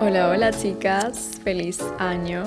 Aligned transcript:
Hola, 0.00 0.28
hola 0.28 0.52
chicas, 0.52 1.40
feliz 1.42 1.80
año. 1.98 2.44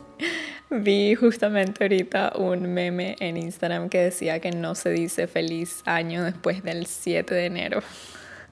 Vi 0.70 1.14
justamente 1.14 1.84
ahorita 1.84 2.32
un 2.36 2.72
meme 2.72 3.16
en 3.20 3.36
Instagram 3.36 3.90
que 3.90 3.98
decía 3.98 4.40
que 4.40 4.50
no 4.50 4.74
se 4.74 4.88
dice 4.88 5.26
feliz 5.26 5.82
año 5.84 6.24
después 6.24 6.62
del 6.62 6.86
7 6.86 7.34
de 7.34 7.44
enero. 7.44 7.82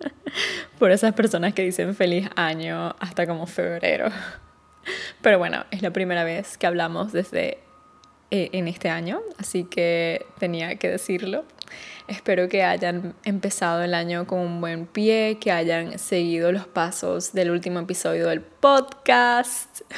Por 0.79 0.93
esas 0.93 1.15
personas 1.15 1.55
que 1.55 1.63
dicen 1.63 1.95
feliz 1.95 2.29
año 2.37 2.95
hasta 2.99 3.27
como 3.27 3.47
febrero. 3.47 4.11
Pero 5.23 5.39
bueno, 5.39 5.65
es 5.71 5.81
la 5.81 5.95
primera 5.95 6.23
vez 6.23 6.59
que 6.59 6.67
hablamos 6.67 7.13
desde 7.13 7.57
eh, 8.31 8.51
en 8.53 8.69
este 8.69 8.91
año, 8.91 9.23
así 9.39 9.65
que 9.65 10.27
tenía 10.39 10.77
que 10.77 10.91
decirlo. 10.91 11.47
Espero 12.07 12.49
que 12.49 12.63
hayan 12.63 13.15
empezado 13.25 13.83
el 13.83 13.95
año 13.95 14.27
con 14.27 14.41
un 14.41 14.61
buen 14.61 14.87
pie, 14.87 15.39
que 15.41 15.53
hayan 15.53 15.99
seguido 15.99 16.53
los 16.53 16.67
pasos 16.67 17.33
del 17.33 17.51
último 17.51 17.81
episodio 17.81 18.29
del 18.29 18.41
podcast. 18.41 19.83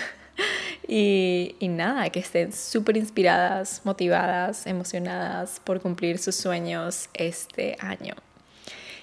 Y, 0.89 1.55
y 1.61 1.69
nada, 1.69 2.09
que 2.09 2.19
estén 2.19 2.53
súper 2.53 2.97
inspiradas, 2.97 3.83
motivadas, 3.85 4.67
emocionadas 4.67 5.61
por 5.63 5.81
cumplir 5.81 6.19
sus 6.19 6.35
sueños 6.35 7.11
este 7.13 7.77
año. 7.79 8.15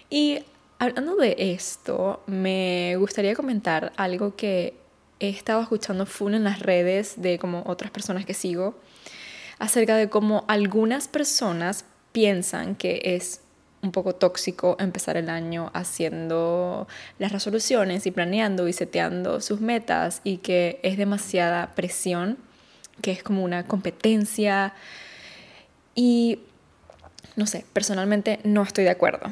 Y 0.10 0.44
hablando 0.80 1.16
de 1.16 1.36
esto, 1.38 2.24
me 2.26 2.96
gustaría 2.98 3.36
comentar 3.36 3.94
algo 3.98 4.36
que 4.36 4.74
he 5.20 5.30
estado 5.30 5.62
escuchando 5.62 6.06
full 6.06 6.34
en 6.34 6.44
las 6.44 6.60
redes 6.60 7.22
de 7.22 7.40
como 7.40 7.64
otras 7.66 7.92
personas 7.92 8.26
que 8.26 8.34
sigo 8.34 8.76
acerca 9.60 9.96
de 9.96 10.10
cómo 10.10 10.46
algunas 10.48 11.08
personas 11.08 11.86
piensan 12.18 12.74
que 12.74 13.00
es 13.04 13.42
un 13.84 13.92
poco 13.92 14.16
tóxico 14.16 14.76
empezar 14.80 15.18
el 15.18 15.30
año 15.30 15.70
haciendo 15.76 16.88
las 17.20 17.32
resoluciones 17.32 18.08
y 18.08 18.12
planeando 18.12 18.68
y 18.68 18.74
seteando 18.74 19.40
sus 19.40 19.62
metas 19.62 20.22
y 20.24 20.38
que 20.38 20.80
es 20.82 20.98
demasiada 20.98 21.76
presión, 21.76 22.40
que 23.04 23.12
es 23.12 23.22
como 23.22 23.44
una 23.44 23.68
competencia 23.68 24.74
y 25.94 26.40
no 27.36 27.46
sé, 27.46 27.66
personalmente 27.72 28.40
no 28.44 28.64
estoy 28.64 28.86
de 28.86 28.90
acuerdo. 28.90 29.32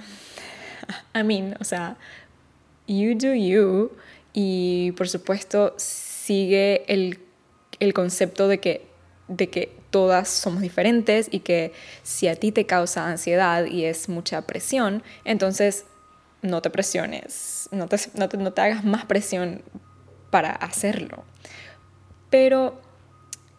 I 1.15 1.23
mean, 1.23 1.57
o 1.59 1.63
sea, 1.63 1.97
you 2.85 3.17
do 3.17 3.33
you 3.33 3.93
y 4.31 4.91
por 4.91 5.09
supuesto 5.09 5.73
sigue 5.77 6.85
el, 6.87 7.17
el 7.79 7.95
concepto 7.95 8.47
de 8.47 8.59
que, 8.59 8.85
de 9.27 9.49
que 9.49 9.75
todas 9.89 10.29
somos 10.29 10.61
diferentes 10.61 11.27
y 11.31 11.39
que 11.39 11.73
si 12.03 12.27
a 12.27 12.35
ti 12.35 12.51
te 12.51 12.65
causa 12.65 13.07
ansiedad 13.07 13.65
y 13.65 13.85
es 13.85 14.09
mucha 14.09 14.41
presión, 14.43 15.03
entonces 15.23 15.85
no 16.41 16.61
te 16.61 16.69
presiones, 16.69 17.69
no 17.71 17.87
te, 17.87 17.97
no 18.13 18.53
te, 18.53 18.61
hagas 18.61 18.83
más 18.83 19.05
presión 19.05 19.63
para 20.29 20.51
hacerlo. 20.51 21.23
Pero 22.29 22.79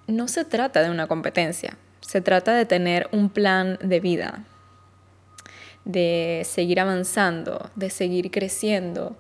no 0.06 0.28
se 0.28 0.44
trata 0.44 0.82
de 0.82 0.90
una 0.90 1.08
competencia, 1.08 1.76
se 2.00 2.20
trata 2.20 2.54
de 2.54 2.64
tener 2.64 3.08
un 3.12 3.28
plan 3.28 3.78
de 3.82 3.98
vida, 3.98 4.44
de 5.84 6.42
seguir 6.44 6.80
avanzando, 6.80 7.70
de 7.74 7.90
seguir 7.90 8.30
creciendo, 8.30 9.16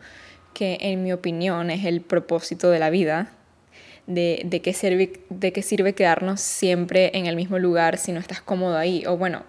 que 0.54 0.78
en 0.80 1.02
mi 1.02 1.12
opinión 1.12 1.70
es 1.70 1.84
el 1.84 2.00
propósito 2.00 2.70
de 2.70 2.78
la 2.78 2.90
vida 2.90 3.35
de, 4.06 4.42
de, 4.44 4.62
qué 4.62 4.72
sirve, 4.72 5.20
de 5.30 5.52
qué 5.52 5.62
sirve 5.62 5.94
quedarnos 5.94 6.40
siempre 6.40 7.10
en 7.14 7.26
el 7.26 7.36
mismo 7.36 7.58
lugar 7.58 7.98
si 7.98 8.12
no 8.12 8.20
estás 8.20 8.40
cómodo 8.40 8.76
ahí. 8.76 9.04
O 9.06 9.16
bueno, 9.16 9.44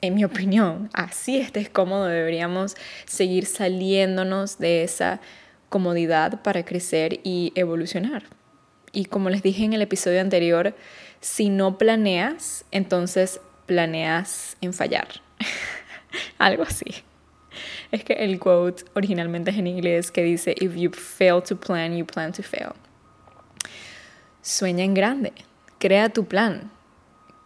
en 0.00 0.14
mi 0.14 0.24
opinión, 0.24 0.90
así 0.92 1.38
estés 1.38 1.68
cómodo, 1.68 2.06
deberíamos 2.06 2.76
seguir 3.06 3.46
saliéndonos 3.46 4.58
de 4.58 4.82
esa 4.82 5.20
comodidad 5.68 6.42
para 6.42 6.64
crecer 6.64 7.20
y 7.22 7.52
evolucionar. 7.54 8.24
Y 8.92 9.06
como 9.06 9.28
les 9.28 9.42
dije 9.42 9.64
en 9.64 9.72
el 9.72 9.82
episodio 9.82 10.20
anterior, 10.20 10.74
si 11.20 11.50
no 11.50 11.76
planeas, 11.76 12.64
entonces 12.70 13.40
planeas 13.66 14.56
en 14.60 14.72
fallar. 14.72 15.08
Algo 16.38 16.62
así. 16.62 16.86
Es 17.90 18.04
que 18.04 18.14
el 18.14 18.38
quote 18.38 18.84
originalmente 18.94 19.50
es 19.50 19.58
en 19.58 19.66
inglés 19.66 20.10
que 20.10 20.22
dice, 20.22 20.54
If 20.58 20.74
you 20.76 20.90
fail 20.92 21.42
to 21.42 21.56
plan, 21.56 21.96
you 21.96 22.06
plan 22.06 22.32
to 22.32 22.42
fail. 22.42 22.72
Sueña 24.46 24.84
en 24.84 24.94
grande, 24.94 25.32
crea 25.80 26.08
tu 26.08 26.26
plan, 26.26 26.70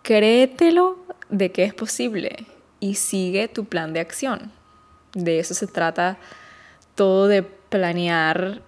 créetelo 0.02 0.98
de 1.30 1.50
que 1.50 1.64
es 1.64 1.72
posible 1.72 2.44
y 2.78 2.96
sigue 2.96 3.48
tu 3.48 3.64
plan 3.64 3.94
de 3.94 4.00
acción. 4.00 4.52
De 5.14 5.38
eso 5.38 5.54
se 5.54 5.66
trata 5.66 6.18
todo 6.96 7.26
de 7.26 7.42
planear 7.42 8.60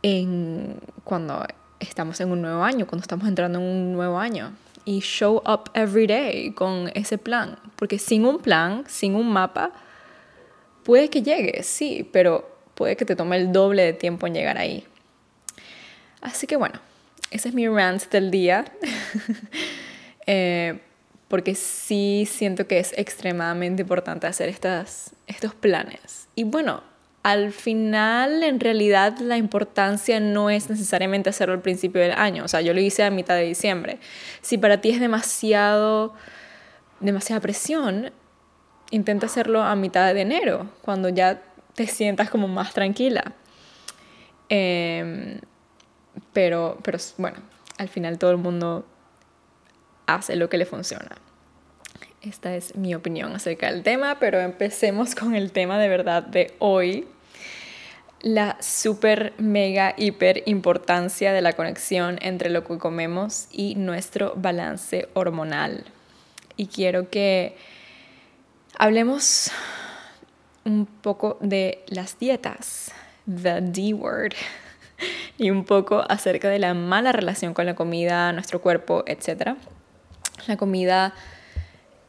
en 0.00 0.80
cuando 1.04 1.46
estamos 1.78 2.18
en 2.22 2.30
un 2.30 2.40
nuevo 2.40 2.64
año, 2.64 2.86
cuando 2.86 3.02
estamos 3.02 3.28
entrando 3.28 3.58
en 3.58 3.66
un 3.66 3.92
nuevo 3.92 4.18
año 4.18 4.54
y 4.86 5.00
show 5.00 5.42
up 5.46 5.70
every 5.74 6.06
day 6.06 6.52
con 6.52 6.90
ese 6.94 7.18
plan, 7.18 7.58
porque 7.76 7.98
sin 7.98 8.24
un 8.24 8.38
plan, 8.38 8.84
sin 8.88 9.14
un 9.14 9.30
mapa, 9.30 9.72
puede 10.84 11.10
que 11.10 11.20
llegues, 11.20 11.66
sí, 11.66 12.08
pero 12.14 12.48
puede 12.74 12.96
que 12.96 13.04
te 13.04 13.14
tome 13.14 13.36
el 13.36 13.52
doble 13.52 13.82
de 13.82 13.92
tiempo 13.92 14.26
en 14.26 14.32
llegar 14.32 14.56
ahí. 14.56 14.86
Así 16.22 16.46
que 16.46 16.56
bueno, 16.56 16.80
ese 17.30 17.48
es 17.48 17.54
mi 17.54 17.68
rant 17.68 18.10
del 18.10 18.30
día. 18.30 18.64
Eh, 20.28 20.80
porque 21.28 21.54
sí 21.54 22.26
siento 22.28 22.66
que 22.66 22.80
es 22.80 22.92
extremadamente 22.96 23.82
importante 23.82 24.26
hacer 24.26 24.48
estas, 24.48 25.12
estos 25.28 25.54
planes. 25.54 26.26
Y 26.34 26.42
bueno, 26.42 26.82
al 27.22 27.52
final, 27.52 28.44
en 28.44 28.60
realidad, 28.60 29.18
la 29.18 29.36
importancia 29.36 30.20
no 30.20 30.48
es 30.50 30.70
necesariamente 30.70 31.30
hacerlo 31.30 31.54
al 31.54 31.62
principio 31.62 32.00
del 32.00 32.12
año. 32.12 32.44
O 32.44 32.48
sea, 32.48 32.60
yo 32.60 32.72
lo 32.72 32.80
hice 32.80 33.02
a 33.02 33.10
mitad 33.10 33.34
de 33.34 33.44
diciembre. 33.44 33.98
Si 34.42 34.58
para 34.58 34.80
ti 34.80 34.90
es 34.90 35.00
demasiado, 35.00 36.14
demasiada 37.00 37.40
presión, 37.40 38.12
intenta 38.92 39.26
hacerlo 39.26 39.62
a 39.62 39.74
mitad 39.74 40.14
de 40.14 40.20
enero, 40.20 40.70
cuando 40.82 41.08
ya 41.08 41.42
te 41.74 41.88
sientas 41.88 42.30
como 42.30 42.46
más 42.46 42.72
tranquila. 42.72 43.32
Eh, 44.48 45.40
pero, 46.36 46.76
pero 46.82 46.98
bueno, 47.16 47.38
al 47.78 47.88
final 47.88 48.18
todo 48.18 48.30
el 48.30 48.36
mundo 48.36 48.84
hace 50.06 50.36
lo 50.36 50.50
que 50.50 50.58
le 50.58 50.66
funciona. 50.66 51.16
Esta 52.20 52.54
es 52.54 52.76
mi 52.76 52.94
opinión 52.94 53.34
acerca 53.34 53.72
del 53.72 53.82
tema, 53.82 54.18
pero 54.20 54.40
empecemos 54.40 55.14
con 55.14 55.34
el 55.34 55.50
tema 55.50 55.78
de 55.78 55.88
verdad 55.88 56.22
de 56.22 56.54
hoy. 56.58 57.08
La 58.20 58.58
super, 58.60 59.32
mega, 59.38 59.94
hiper 59.96 60.42
importancia 60.44 61.32
de 61.32 61.40
la 61.40 61.54
conexión 61.54 62.18
entre 62.20 62.50
lo 62.50 62.64
que 62.64 62.76
comemos 62.76 63.48
y 63.50 63.74
nuestro 63.76 64.34
balance 64.36 65.08
hormonal. 65.14 65.86
Y 66.58 66.66
quiero 66.66 67.08
que 67.08 67.56
hablemos 68.76 69.50
un 70.66 70.84
poco 70.84 71.38
de 71.40 71.82
las 71.86 72.18
dietas, 72.18 72.92
the 73.24 73.62
D 73.62 73.94
word. 73.94 74.34
y 75.38 75.50
un 75.50 75.64
poco 75.64 76.04
acerca 76.08 76.48
de 76.48 76.58
la 76.58 76.74
mala 76.74 77.12
relación 77.12 77.54
con 77.54 77.66
la 77.66 77.74
comida, 77.74 78.32
nuestro 78.32 78.60
cuerpo, 78.60 79.04
etc. 79.06 79.56
La 80.46 80.56
comida 80.56 81.14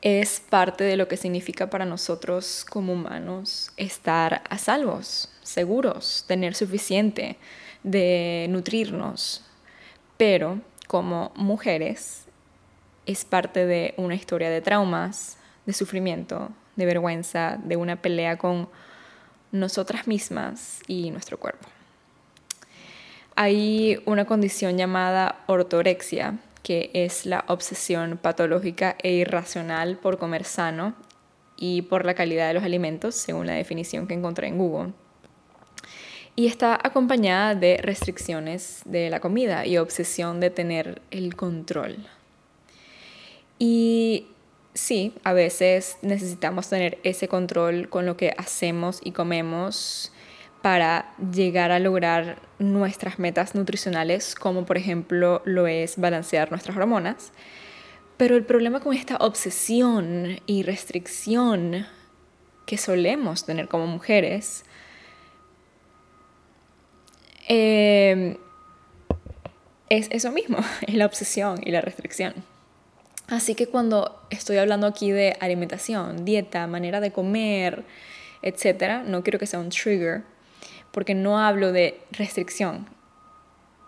es 0.01 0.39
parte 0.39 0.83
de 0.83 0.97
lo 0.97 1.07
que 1.07 1.17
significa 1.17 1.69
para 1.69 1.85
nosotros 1.85 2.65
como 2.69 2.93
humanos 2.93 3.71
estar 3.77 4.41
a 4.49 4.57
salvos, 4.57 5.29
seguros, 5.41 6.23
tener 6.27 6.55
suficiente, 6.55 7.37
de 7.83 8.47
nutrirnos. 8.49 9.43
Pero 10.17 10.61
como 10.87 11.31
mujeres 11.35 12.25
es 13.05 13.25
parte 13.25 13.65
de 13.65 13.93
una 13.97 14.15
historia 14.15 14.49
de 14.49 14.61
traumas, 14.61 15.37
de 15.65 15.73
sufrimiento, 15.73 16.49
de 16.75 16.85
vergüenza, 16.85 17.57
de 17.63 17.75
una 17.75 18.01
pelea 18.01 18.37
con 18.37 18.69
nosotras 19.51 20.07
mismas 20.07 20.81
y 20.87 21.11
nuestro 21.11 21.39
cuerpo. 21.39 21.67
Hay 23.39 24.01
una 24.05 24.25
condición 24.25 24.79
llamada 24.79 25.43
ortorexia, 25.45 26.39
que 26.63 26.89
es 26.95 27.27
la 27.27 27.45
obsesión 27.47 28.17
patológica 28.17 28.95
e 29.03 29.11
irracional 29.11 29.99
por 29.99 30.17
comer 30.17 30.43
sano 30.43 30.95
y 31.55 31.83
por 31.83 32.03
la 32.03 32.15
calidad 32.15 32.47
de 32.47 32.55
los 32.55 32.63
alimentos, 32.63 33.13
según 33.13 33.45
la 33.45 33.53
definición 33.53 34.07
que 34.07 34.15
encontré 34.15 34.47
en 34.47 34.57
Google. 34.57 34.93
Y 36.35 36.47
está 36.47 36.79
acompañada 36.81 37.53
de 37.53 37.77
restricciones 37.77 38.81
de 38.85 39.11
la 39.11 39.19
comida 39.19 39.67
y 39.67 39.77
obsesión 39.77 40.39
de 40.39 40.49
tener 40.49 41.03
el 41.11 41.35
control. 41.35 42.07
Y 43.59 44.25
sí, 44.73 45.13
a 45.23 45.33
veces 45.33 45.99
necesitamos 46.01 46.69
tener 46.69 46.97
ese 47.03 47.27
control 47.27 47.87
con 47.87 48.07
lo 48.07 48.17
que 48.17 48.33
hacemos 48.35 48.99
y 49.03 49.11
comemos 49.11 50.11
para 50.63 51.13
llegar 51.31 51.71
a 51.71 51.77
lograr 51.77 52.46
nuestras 52.59 53.19
metas 53.19 53.55
nutricionales, 53.55 54.35
como 54.35 54.65
por 54.65 54.77
ejemplo 54.77 55.41
lo 55.45 55.67
es 55.67 55.97
balancear 55.97 56.51
nuestras 56.51 56.75
hormonas. 56.77 57.31
Pero 58.17 58.35
el 58.35 58.43
problema 58.43 58.79
con 58.79 58.95
esta 58.95 59.17
obsesión 59.17 60.39
y 60.45 60.63
restricción 60.63 61.85
que 62.65 62.77
solemos 62.77 63.45
tener 63.45 63.67
como 63.67 63.87
mujeres 63.87 64.65
eh, 67.47 68.37
es 69.89 70.07
eso 70.11 70.31
mismo, 70.31 70.57
es 70.87 70.95
la 70.95 71.05
obsesión 71.05 71.59
y 71.63 71.71
la 71.71 71.81
restricción. 71.81 72.33
Así 73.27 73.55
que 73.55 73.67
cuando 73.67 74.21
estoy 74.29 74.57
hablando 74.57 74.87
aquí 74.87 75.11
de 75.11 75.35
alimentación, 75.39 76.23
dieta, 76.23 76.65
manera 76.67 77.01
de 77.01 77.11
comer, 77.11 77.83
etc., 78.41 79.03
no 79.05 79.21
quiero 79.21 79.37
que 79.37 79.47
sea 79.47 79.59
un 79.59 79.69
trigger, 79.69 80.23
porque 80.91 81.15
no 81.15 81.39
hablo 81.39 81.71
de 81.71 81.99
restricción. 82.11 82.87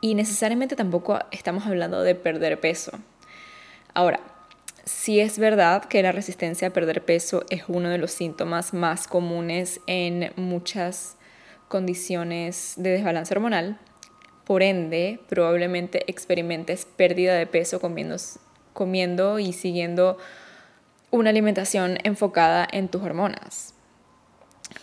Y 0.01 0.15
necesariamente 0.15 0.75
tampoco 0.75 1.19
estamos 1.31 1.65
hablando 1.65 2.01
de 2.01 2.15
perder 2.15 2.59
peso. 2.59 2.91
Ahora, 3.93 4.21
sí 4.85 5.19
es 5.19 5.39
verdad 5.39 5.85
que 5.85 6.01
la 6.01 6.11
resistencia 6.11 6.69
a 6.69 6.71
perder 6.71 7.03
peso 7.03 7.45
es 7.49 7.63
uno 7.67 7.89
de 7.89 7.97
los 7.97 8.11
síntomas 8.11 8.73
más 8.73 9.07
comunes 9.07 9.81
en 9.87 10.31
muchas 10.35 11.17
condiciones 11.67 12.73
de 12.77 12.91
desbalance 12.91 13.33
hormonal. 13.33 13.77
Por 14.45 14.63
ende, 14.63 15.19
probablemente 15.29 16.09
experimentes 16.09 16.85
pérdida 16.85 17.35
de 17.35 17.45
peso 17.45 17.79
comiendo, 17.79 18.15
comiendo 18.73 19.37
y 19.39 19.53
siguiendo 19.53 20.17
una 21.11 21.29
alimentación 21.29 21.97
enfocada 22.03 22.67
en 22.71 22.87
tus 22.87 23.01
hormonas. 23.03 23.73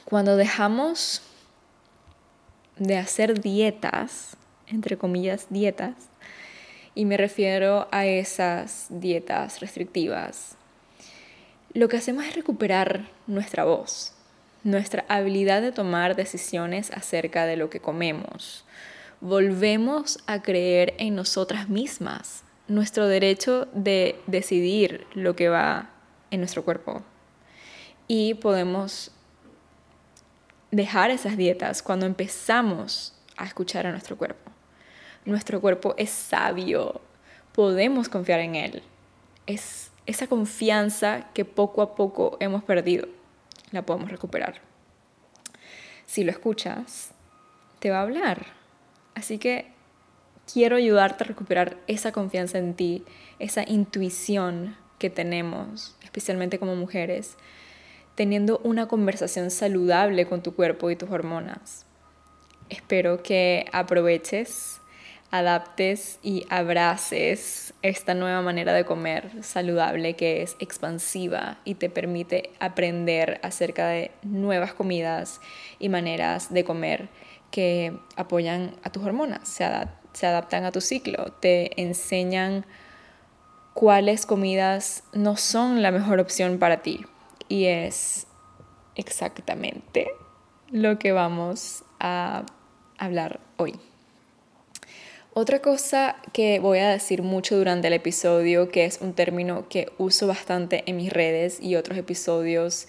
Cuando 0.05 0.37
dejamos 0.37 1.23
de 2.79 2.97
hacer 2.97 3.41
dietas, 3.41 4.37
entre 4.67 4.97
comillas 4.97 5.47
dietas, 5.51 5.95
y 6.95 7.05
me 7.05 7.17
refiero 7.17 7.89
a 7.93 8.07
esas 8.07 8.87
dietas 8.89 9.61
restrictivas, 9.61 10.57
lo 11.75 11.89
que 11.89 11.99
hacemos 11.99 12.25
es 12.25 12.35
recuperar 12.35 13.07
nuestra 13.27 13.65
voz, 13.65 14.15
nuestra 14.65 15.05
habilidad 15.09 15.61
de 15.61 15.73
tomar 15.73 16.17
decisiones 16.17 16.91
acerca 16.91 17.45
de 17.45 17.57
lo 17.57 17.69
que 17.69 17.81
comemos. 17.81 18.65
Volvemos 19.21 20.19
a 20.27 20.41
creer 20.41 20.95
en 20.99 21.15
nosotras 21.15 21.69
mismas, 21.69 22.45
nuestro 22.67 23.07
derecho 23.07 23.69
de 23.75 24.19
decidir 24.27 25.07
lo 25.15 25.37
que 25.37 25.49
va 25.51 25.91
en 26.31 26.41
nuestro 26.41 26.65
cuerpo. 26.65 27.03
Y 28.09 28.35
podemos 28.35 29.13
dejar 30.71 31.11
esas 31.11 31.37
dietas 31.37 31.83
cuando 31.83 32.07
empezamos 32.07 33.15
a 33.37 33.45
escuchar 33.45 33.87
a 33.87 33.91
nuestro 33.91 34.17
cuerpo. 34.17 34.51
Nuestro 35.25 35.61
cuerpo 35.61 35.95
es 35.99 36.11
sabio, 36.11 37.01
podemos 37.53 38.09
confiar 38.09 38.41
en 38.41 38.55
él. 38.55 38.83
Es 39.47 39.91
esa 40.07 40.27
confianza 40.27 41.29
que 41.35 41.45
poco 41.45 41.83
a 41.83 41.95
poco 41.95 42.37
hemos 42.41 42.63
perdido, 42.63 43.09
la 43.73 43.83
podemos 43.83 44.11
recuperar. 44.11 44.61
Si 46.07 46.23
lo 46.23 46.31
escuchas, 46.31 47.11
te 47.81 47.91
va 47.91 47.99
a 47.99 48.03
hablar. 48.03 48.47
Así 49.15 49.39
que 49.39 49.73
quiero 50.53 50.77
ayudarte 50.77 51.25
a 51.25 51.27
recuperar 51.27 51.77
esa 51.87 52.13
confianza 52.13 52.59
en 52.59 52.75
ti, 52.75 53.05
esa 53.39 53.69
intuición 53.69 54.77
que 54.99 55.11
tenemos, 55.11 55.97
especialmente 56.03 56.59
como 56.59 56.77
mujeres, 56.77 57.37
teniendo 58.17 58.61
una 58.65 58.89
conversación 58.89 59.51
saludable 59.51 60.27
con 60.27 60.43
tu 60.43 60.55
cuerpo 60.55 60.91
y 60.91 60.97
tus 60.97 61.11
hormonas. 61.11 61.87
Espero 62.69 63.23
que 63.23 63.67
aproveches, 63.73 64.81
adaptes 65.31 66.19
y 66.23 66.47
abraces 66.51 67.75
esta 67.83 68.15
nueva 68.15 68.43
manera 68.43 68.73
de 68.73 68.85
comer 68.85 69.31
saludable 69.43 70.17
que 70.17 70.43
es 70.43 70.57
expansiva 70.59 71.59
y 71.65 71.75
te 71.75 71.91
permite 71.91 72.51
aprender 72.59 73.39
acerca 73.43 73.87
de 73.89 74.11
nuevas 74.23 74.73
comidas 74.73 75.41
y 75.79 75.89
maneras 75.89 76.53
de 76.53 76.65
comer 76.65 77.09
que 77.51 77.97
apoyan 78.17 78.77
a 78.83 78.91
tus 78.91 79.05
hormonas, 79.05 79.49
se, 79.49 79.65
se 80.13 80.27
adaptan 80.27 80.65
a 80.65 80.73
tu 80.73 80.81
ciclo, 80.81 81.33
te 81.41 81.81
enseñan 81.81 82.65
cuáles 83.75 84.27
comidas 84.27 85.05
no 85.13 85.37
son 85.37 85.83
la 85.83 85.93
mejor 85.93 86.19
opción 86.19 86.59
para 86.59 86.79
ti. 86.79 87.05
Y 87.49 87.67
es 87.67 88.27
exactamente 88.95 90.09
lo 90.71 90.99
que 90.99 91.13
vamos 91.13 91.85
a 92.01 92.45
hablar 92.99 93.41
hoy. 93.57 93.75
Otra 95.39 95.61
cosa 95.61 96.17
que 96.33 96.61
voy 96.61 96.79
a 96.79 96.89
decir 96.89 97.23
mucho 97.23 97.59
durante 97.59 97.89
el 97.89 97.93
episodio, 97.93 98.71
que 98.71 98.87
es 98.87 99.01
un 99.03 99.13
término 99.13 99.69
que 99.69 99.93
uso 99.99 100.27
bastante 100.27 100.83
en 100.87 100.97
mis 100.97 101.13
redes 101.13 101.61
y 101.61 101.77
otros 101.77 101.99
episodios, 101.99 102.89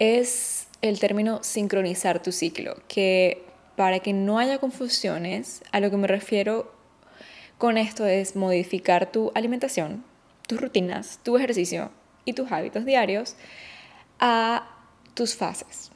es 0.00 0.66
el 0.82 0.98
término 0.98 1.42
sincronizar 1.44 2.20
tu 2.20 2.32
ciclo, 2.32 2.74
que 2.88 3.44
para 3.76 4.00
que 4.00 4.12
no 4.12 4.40
haya 4.40 4.58
confusiones, 4.58 5.62
a 5.70 5.78
lo 5.78 5.88
que 5.90 5.96
me 5.96 6.08
refiero 6.08 6.72
con 7.58 7.78
esto 7.78 8.06
es 8.06 8.34
modificar 8.34 9.12
tu 9.12 9.30
alimentación, 9.36 10.04
tus 10.48 10.60
rutinas, 10.60 11.20
tu 11.22 11.36
ejercicio 11.36 11.92
y 12.24 12.32
tus 12.32 12.50
hábitos 12.50 12.84
diarios 12.84 13.36
a 14.26 14.66
tus 15.12 15.36
fases, 15.36 15.90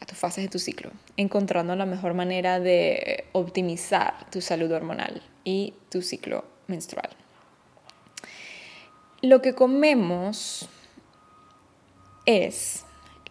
a 0.00 0.06
tus 0.06 0.16
fases 0.16 0.44
de 0.44 0.48
tu 0.48 0.60
ciclo, 0.60 0.92
encontrando 1.16 1.74
la 1.74 1.86
mejor 1.86 2.14
manera 2.14 2.60
de 2.60 3.24
optimizar 3.32 4.30
tu 4.30 4.40
salud 4.40 4.70
hormonal 4.70 5.20
y 5.42 5.74
tu 5.90 6.02
ciclo 6.02 6.44
menstrual. 6.68 7.10
Lo 9.22 9.42
que 9.42 9.56
comemos 9.56 10.68
es 12.26 12.84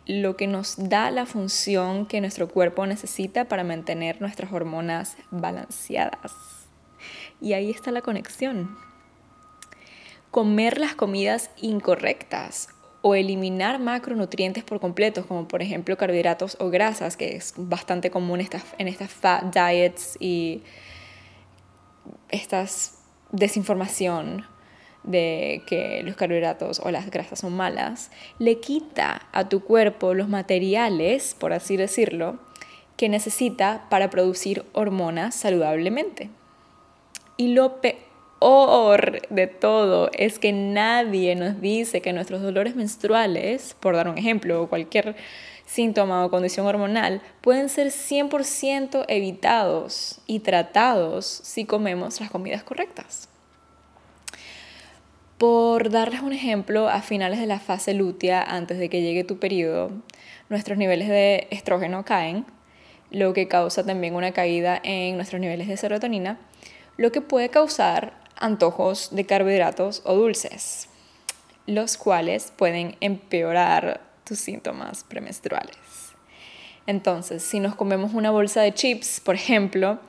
lo 0.08 0.36
que 0.36 0.48
nos 0.48 0.76
da 0.78 1.10
la 1.10 1.26
función 1.26 2.06
que 2.06 2.20
nuestro 2.20 2.50
cuerpo 2.50 2.86
necesita 2.86 3.46
para 3.46 3.64
mantener 3.64 4.20
nuestras 4.20 4.52
hormonas 4.52 5.16
balanceadas. 5.30 6.34
Y 7.40 7.54
ahí 7.54 7.70
está 7.70 7.92
la 7.92 8.02
conexión. 8.02 8.78
Comer 10.32 10.80
las 10.80 10.96
comidas 10.96 11.50
incorrectas 11.56 12.68
o 13.02 13.16
eliminar 13.16 13.80
macronutrientes 13.80 14.64
por 14.64 14.80
completo, 14.80 15.26
como 15.28 15.48
por 15.48 15.62
ejemplo 15.62 15.98
carbohidratos 15.98 16.58
o 16.60 16.70
grasas, 16.70 17.18
que 17.18 17.36
es 17.36 17.54
bastante 17.58 18.12
común 18.12 18.42
en 18.78 18.88
estas 18.88 19.12
fat 19.12 19.54
diets 19.54 20.18
y 20.20 20.62
estas 22.30 23.00
desinformación 23.32 24.46
de 25.04 25.64
que 25.66 26.04
los 26.04 26.16
carbohidratos 26.16 26.80
o 26.80 26.92
las 26.92 27.10
grasas 27.10 27.40
son 27.40 27.54
malas, 27.54 28.12
le 28.38 28.60
quita 28.60 29.28
a 29.32 29.50
tu 29.50 29.64
cuerpo 29.64 30.14
los 30.14 30.30
materiales, 30.30 31.36
por 31.40 31.54
así 31.54 31.78
decirlo, 31.78 32.40
que 32.98 33.10
necesita 33.10 33.88
para 33.90 34.12
producir 34.12 34.64
hormonas 34.74 35.34
saludablemente. 35.34 36.30
Y 37.38 37.54
lo 37.54 37.82
peor 37.82 38.11
de 39.30 39.48
todo 39.48 40.10
es 40.18 40.40
que 40.40 40.52
nadie 40.52 41.36
nos 41.36 41.62
dice 41.62 42.02
que 42.02 42.14
nuestros 42.14 42.42
dolores 42.42 42.76
menstruales, 42.76 43.76
por 43.80 43.96
dar 43.96 44.08
un 44.08 44.18
ejemplo, 44.18 44.64
o 44.64 44.68
cualquier 44.68 45.16
síntoma 45.66 46.26
o 46.26 46.30
condición 46.30 46.66
hormonal, 46.66 47.22
pueden 47.42 47.70
ser 47.70 47.88
100% 47.88 49.06
evitados 49.08 50.22
y 50.28 50.40
tratados 50.40 51.26
si 51.26 51.66
comemos 51.66 52.20
las 52.20 52.32
comidas 52.32 52.64
correctas. 52.64 53.30
Por 55.38 55.90
darles 55.90 56.22
un 56.22 56.34
ejemplo, 56.34 56.90
a 56.90 57.02
finales 57.02 57.40
de 57.40 57.48
la 57.48 57.60
fase 57.60 57.94
lútea, 57.94 58.44
antes 58.44 58.78
de 58.78 58.90
que 58.90 59.02
llegue 59.02 59.24
tu 59.24 59.40
periodo, 59.40 59.92
nuestros 60.50 60.78
niveles 60.78 61.08
de 61.08 61.48
estrógeno 61.52 62.06
caen, 62.06 62.46
lo 63.10 63.34
que 63.34 63.48
causa 63.48 63.86
también 63.86 64.16
una 64.16 64.32
caída 64.34 64.80
en 64.84 65.16
nuestros 65.16 65.42
niveles 65.42 65.68
de 65.68 65.78
serotonina, 65.78 66.40
lo 66.98 67.12
que 67.12 67.22
puede 67.22 67.50
causar 67.50 68.21
antojos 68.42 69.10
de 69.12 69.26
carbohidratos 69.26 70.02
o 70.06 70.16
dulces, 70.16 70.90
los 71.68 71.98
cuales 71.98 72.52
pueden 72.56 72.98
empeorar 73.00 74.02
tus 74.24 74.40
síntomas 74.40 75.04
premenstruales. 75.04 75.78
Entonces, 76.88 77.44
si 77.44 77.60
nos 77.60 77.76
comemos 77.76 78.14
una 78.14 78.32
bolsa 78.32 78.62
de 78.62 78.74
chips, 78.74 79.20
por 79.20 79.36
ejemplo, 79.36 80.00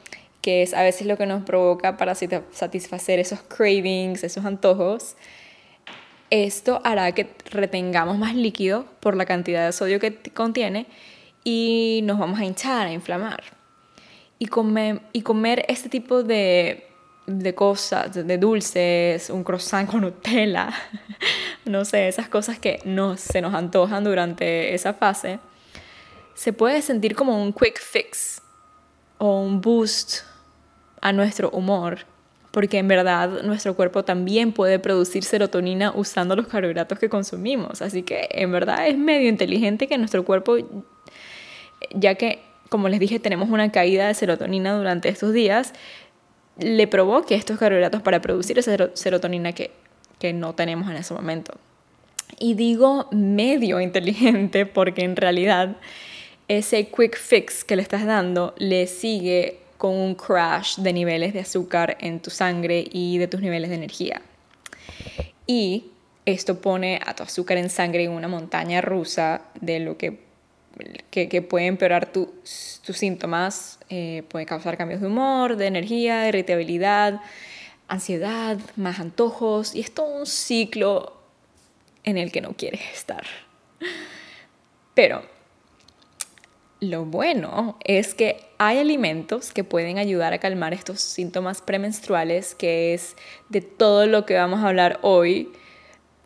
que 0.41 0.63
es 0.63 0.75
a 0.75 0.83
veces 0.83 1.07
lo 1.07 1.17
que 1.17 1.27
nos 1.27 1.45
provoca 1.45 1.97
para 1.97 2.15
satisfacer 2.15 3.19
esos 3.19 3.41
cravings, 3.43 4.25
esos 4.25 4.45
antojos, 4.45 5.17
esto 6.31 6.81
hará 6.83 7.13
que 7.13 7.29
retengamos 7.51 8.19
más 8.19 8.35
líquido 8.35 8.87
por 9.01 9.17
la 9.17 9.27
cantidad 9.27 9.67
de 9.67 9.73
sodio 9.73 10.01
que 10.01 10.17
contiene 10.33 10.87
y 11.45 12.01
nos 12.05 12.19
vamos 12.19 12.41
a 12.41 12.45
hinchar, 12.45 12.87
a 12.87 12.93
inflamar. 12.93 13.45
Y 14.39 14.47
comer, 14.47 15.03
y 15.13 15.23
comer 15.23 15.65
este 15.69 15.89
tipo 15.89 16.25
de, 16.25 16.89
de 17.27 17.55
cosas, 17.55 18.15
de 18.15 18.39
dulces, 18.39 19.31
un 19.31 19.45
croissant 19.45 19.89
con 19.89 20.01
Nutella, 20.01 20.71
no 21.65 21.85
sé, 21.85 22.09
esas 22.09 22.29
cosas 22.29 22.59
que 22.59 22.81
no, 22.85 23.17
se 23.17 23.41
nos 23.41 23.55
antojan 23.55 24.05
durante 24.05 24.75
esa 24.75 24.95
fase, 24.95 25.39
se 26.35 26.53
puede 26.53 26.83
sentir 26.83 27.15
como 27.15 27.41
un 27.41 27.53
quick 27.53 27.81
fix 27.81 28.43
o 29.19 29.41
un 29.41 29.61
boost 29.61 30.23
a 31.01 31.13
nuestro 31.13 31.51
humor, 31.51 32.01
porque 32.51 32.79
en 32.79 32.89
verdad 32.89 33.43
nuestro 33.43 33.75
cuerpo 33.75 34.05
también 34.05 34.53
puede 34.53 34.79
producir 34.79 35.25
serotonina 35.25 35.93
usando 35.95 36.37
los 36.37 36.49
carbohidratos 36.49 36.99
que 36.99 37.09
consumimos. 37.09 37.81
Así 37.81 38.03
que 38.03 38.29
en 38.31 38.53
verdad 38.53 38.87
es 38.87 38.99
medio 38.99 39.29
inteligente 39.29 39.87
que 39.87 39.97
nuestro 39.97 40.25
cuerpo, 40.25 40.57
ya 41.95 42.15
que 42.17 42.43
como 42.73 42.89
les 42.89 42.99
dije, 42.99 43.21
tenemos 43.21 43.51
una 43.51 43.71
caída 43.71 44.09
de 44.09 44.15
serotonina 44.15 44.75
durante 44.75 45.11
estos 45.11 45.35
días, 45.35 45.75
le 46.59 46.87
provoque 46.87 47.35
estos 47.35 47.59
carbohidratos 47.59 48.03
para 48.03 48.21
producir 48.21 48.59
esa 48.59 48.91
serotonina 48.95 49.53
que, 49.53 49.71
que 50.19 50.33
no 50.33 50.55
tenemos 50.55 50.91
en 50.91 50.97
ese 50.97 51.15
momento. 51.15 51.55
Y 52.39 52.55
digo 52.55 53.09
medio 53.13 53.81
inteligente 53.81 54.67
porque 54.67 55.03
en 55.03 55.17
realidad 55.17 55.77
ese 56.49 56.89
quick 56.89 57.17
fix 57.17 57.65
que 57.65 57.77
le 57.77 57.83
estás 57.83 58.05
dando 58.05 58.55
le 58.59 58.87
sigue 58.87 59.59
con 59.79 59.95
un 59.95 60.15
crash 60.15 60.77
de 60.77 60.93
niveles 60.93 61.33
de 61.33 61.41
azúcar 61.41 61.97
en 62.01 62.21
tu 62.21 62.31
sangre 62.31 62.85
y 62.91 63.19
de 63.19 63.27
tus 63.27 63.41
niveles 63.41 63.71
de 63.71 63.77
energía. 63.77 64.23
Y 65.47 65.87
esto 66.25 66.61
pone 66.61 67.01
a 67.05 67.15
tu 67.15 67.25
azúcar 67.25 67.57
en 67.57 67.69
sangre 67.69 68.05
en 68.05 68.13
una 68.13 68.29
montaña 68.29 68.81
rusa 68.81 69.43
de 69.61 69.81
lo 69.81 69.97
que, 69.97 70.21
que, 71.11 71.43
puede 71.43 71.67
empeorar 71.67 72.13
tus 72.13 72.29
síntomas, 72.45 73.81
eh, 73.95 74.23
puede 74.27 74.47
causar 74.47 74.79
cambios 74.79 75.03
de 75.03 75.07
humor, 75.07 75.57
de 75.57 75.67
energía, 75.67 76.27
irritabilidad, 76.27 77.21
ansiedad, 77.89 78.59
más 78.75 78.99
antojos, 78.99 79.75
y 79.75 79.81
es 79.81 79.93
todo 79.93 80.07
un 80.07 80.25
ciclo 80.25 81.21
en 82.03 82.17
el 82.17 82.33
que 82.33 82.41
no 82.41 82.55
quieres 82.55 82.81
estar. 82.95 83.23
Pero 84.95 85.23
lo 86.81 87.05
bueno 87.05 87.77
es 87.85 88.15
que 88.15 88.43
hay 88.57 88.79
alimentos 88.79 89.53
que 89.53 89.63
pueden 89.63 89.99
ayudar 89.99 90.33
a 90.33 90.39
calmar 90.39 90.73
estos 90.73 91.03
síntomas 91.03 91.61
premenstruales, 91.61 92.55
que 92.55 92.95
es 92.95 93.15
de 93.51 93.61
todo 93.61 94.07
lo 94.07 94.25
que 94.25 94.37
vamos 94.37 94.61
a 94.61 94.69
hablar 94.69 95.01
hoy. 95.03 95.53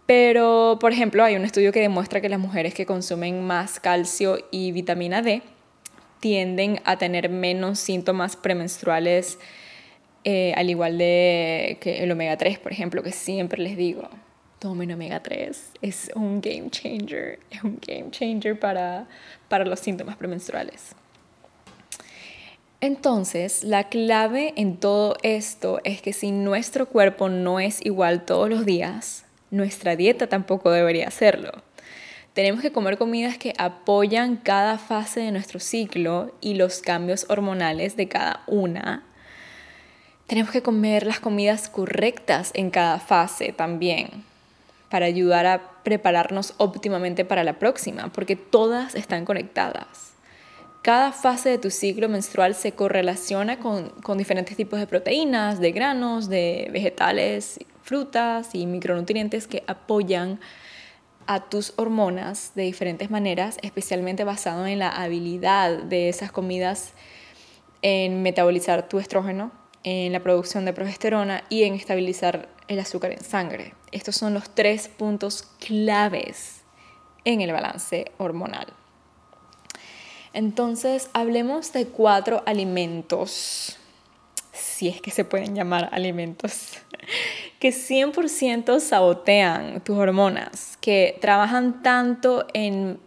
Pero, 0.07 0.79
por 0.81 0.93
ejemplo, 0.93 1.25
hay 1.25 1.35
un 1.35 1.45
estudio 1.45 1.73
que 1.73 1.81
demuestra 1.81 2.21
que 2.21 2.29
las 2.29 2.39
mujeres 2.39 2.75
que 2.75 2.87
consumen 2.87 3.45
más 3.45 3.81
calcio 3.81 4.39
y 4.53 4.71
vitamina 4.71 5.21
D 5.21 5.43
tienden 6.27 6.81
a 6.85 6.99
tener 6.99 7.29
menos 7.29 7.79
síntomas 7.79 8.35
premenstruales, 8.35 9.39
eh, 10.25 10.53
al 10.57 10.69
igual 10.69 10.99
de 10.99 11.79
que 11.81 12.03
el 12.03 12.11
omega 12.11 12.37
3, 12.37 12.59
por 12.59 12.73
ejemplo, 12.73 13.01
que 13.05 13.13
siempre 13.13 13.63
les 13.63 13.77
digo 13.77 14.09
tomen 14.59 14.91
omega 14.91 15.23
3. 15.23 15.71
Es 15.83 16.11
un 16.17 16.41
game 16.41 16.69
changer, 16.69 17.39
es 17.49 17.63
un 17.63 17.79
game 17.87 18.11
changer 18.11 18.59
para, 18.59 19.07
para 19.49 19.65
los 19.65 19.79
síntomas 19.79 20.17
premenstruales. 20.17 20.97
Entonces, 22.81 23.63
la 23.63 23.89
clave 23.89 24.53
en 24.57 24.79
todo 24.79 25.17
esto 25.23 25.79
es 25.85 26.03
que 26.03 26.13
si 26.13 26.33
nuestro 26.33 26.87
cuerpo 26.87 27.29
no 27.29 27.61
es 27.61 27.87
igual 27.87 28.25
todos 28.25 28.51
los 28.51 28.67
días, 28.67 29.27
nuestra 29.53 29.95
dieta 29.95 30.27
tampoco 30.27 30.73
debería 30.73 31.07
hacerlo. 31.07 31.53
Tenemos 32.37 32.61
que 32.61 32.71
comer 32.71 32.99
comidas 32.99 33.39
que 33.39 33.55
apoyan 33.57 34.37
cada 34.37 34.77
fase 34.77 35.21
de 35.21 35.33
nuestro 35.33 35.59
ciclo 35.59 36.35
y 36.43 36.53
los 36.53 36.83
cambios 36.83 37.25
hormonales 37.31 37.97
de 37.97 38.09
cada 38.09 38.43
una. 38.47 39.07
Tenemos 40.27 40.51
que 40.51 40.61
comer 40.61 41.07
las 41.07 41.19
comidas 41.19 41.71
correctas 41.71 42.51
en 42.53 42.69
cada 42.69 42.99
fase 42.99 43.55
también 43.55 44.23
para 44.91 45.07
ayudar 45.07 45.47
a 45.47 45.63
prepararnos 45.83 46.53
óptimamente 46.59 47.25
para 47.25 47.43
la 47.43 47.59
próxima, 47.59 48.13
porque 48.13 48.37
todas 48.37 48.95
están 48.97 49.25
conectadas. 49.25 50.13
Cada 50.83 51.13
fase 51.13 51.49
de 51.49 51.57
tu 51.57 51.71
ciclo 51.71 52.11
menstrual 52.11 52.55
se 52.55 52.73
correlaciona 52.73 53.61
con, 53.61 53.95
diferentes 54.19 54.59
tipos 54.59 54.79
de 54.79 54.87
proteínas, 54.87 55.59
de 55.59 55.73
granos, 55.73 56.29
de 56.29 56.69
vegetales, 56.71 57.61
frutas 57.83 58.51
y 58.53 58.67
micronutrientes 58.67 59.47
que 59.47 59.65
apoyan 59.67 60.39
a 61.27 61.41
tus 61.41 61.73
hormonas 61.77 62.53
de 62.55 62.63
diferentes 62.63 63.11
maneras, 63.11 63.59
especialmente 63.63 64.25
basado 64.25 64.67
en 64.67 64.79
la 64.79 64.91
habilidad 64.91 65.83
de 65.83 66.09
esas 66.09 66.33
comidas 66.33 66.93
en 67.83 68.23
metabolizar 68.23 68.89
tu 68.89 68.99
estrógeno, 68.99 69.53
en 69.85 70.13
la 70.13 70.21
producción 70.21 70.65
de 70.65 70.73
progesterona 70.73 71.45
y 71.49 71.63
en 71.63 71.75
estabilizar 71.75 72.49
el 72.69 72.81
azúcar 72.81 73.13
en 73.13 73.23
sangre. 73.23 73.75
Estos 73.93 74.17
son 74.17 74.35
los 74.35 74.51
tres 74.51 74.89
puntos 74.89 75.45
claves 75.65 76.63
en 77.25 77.41
el 77.41 77.53
balance 77.53 78.11
hormonal. 78.19 78.67
Entonces, 80.33 81.09
hablemos 81.13 81.73
de 81.73 81.87
cuatro 81.87 82.43
alimentos, 82.47 83.79
si 84.53 84.89
es 84.89 85.01
que 85.01 85.11
se 85.11 85.25
pueden 85.25 85.55
llamar 85.55 85.89
alimentos, 85.93 86.79
que 87.67 87.73
100% 87.73 88.79
sabotean 88.79 89.81
tus 89.81 89.99
hormonas, 89.99 90.79
que 90.81 91.19
trabajan 91.21 91.83
tanto 91.83 92.47
en 92.55 93.01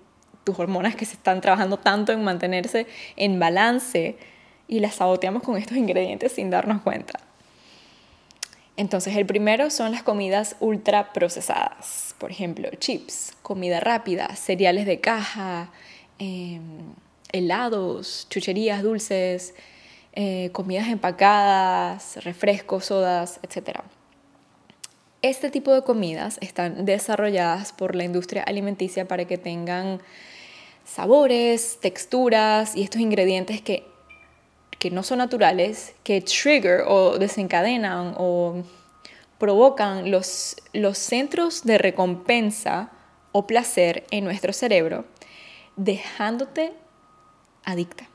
tus 0.43 0.59
hormonas, 0.59 0.97
que 0.97 1.05
se 1.05 1.13
están 1.13 1.39
trabajando 1.39 1.77
tanto 1.77 2.11
en 2.11 2.25
mantenerse 2.25 2.85
en 3.15 3.39
balance 3.39 4.17
y 4.67 4.81
las 4.81 4.95
saboteamos 4.95 5.43
con 5.43 5.55
estos 5.55 5.77
ingredientes 5.77 6.33
sin 6.33 6.49
darnos 6.49 6.81
cuenta. 6.81 7.21
Entonces, 8.75 9.15
el 9.15 9.25
primero 9.25 9.69
son 9.69 9.93
las 9.93 10.03
comidas 10.03 10.57
ultra 10.59 11.13
procesadas, 11.13 12.13
por 12.17 12.29
ejemplo, 12.29 12.67
chips, 12.79 13.37
comida 13.41 13.79
rápida, 13.79 14.35
cereales 14.35 14.85
de 14.85 14.99
caja, 14.99 15.71
em, 16.17 16.95
helados, 17.31 18.27
chucherías, 18.29 18.83
dulces, 18.83 19.53
eh, 20.11 20.49
comidas 20.51 20.89
empacadas, 20.89 22.21
refrescos, 22.25 22.87
sodas, 22.87 23.39
etc. 23.41 23.79
Este 25.21 25.49
tipo 25.49 25.73
de 25.73 25.83
comidas 25.83 26.37
están 26.41 26.85
desarrolladas 26.85 27.73
por 27.73 27.95
la 27.95 28.03
industria 28.03 28.43
alimenticia 28.43 29.07
para 29.07 29.25
que 29.25 29.37
tengan 29.37 30.01
sabores, 30.85 31.79
texturas 31.81 32.75
y 32.75 32.83
estos 32.83 33.01
ingredientes 33.01 33.61
que 33.61 33.83
que 34.79 34.89
no 34.89 35.03
son 35.03 35.19
naturales, 35.19 35.93
que 36.03 36.21
trigger 36.21 36.83
o 36.87 37.19
desencadenan 37.19 38.15
o 38.17 38.63
provocan 39.37 40.09
los, 40.09 40.55
los 40.73 40.97
centros 40.97 41.63
de 41.63 41.77
recompensa 41.77 42.89
o 43.33 43.45
placer 43.45 44.05
en 44.09 44.23
nuestro 44.23 44.53
cerebro, 44.53 45.05
dejándote 45.75 46.73
adicta, 47.63 48.07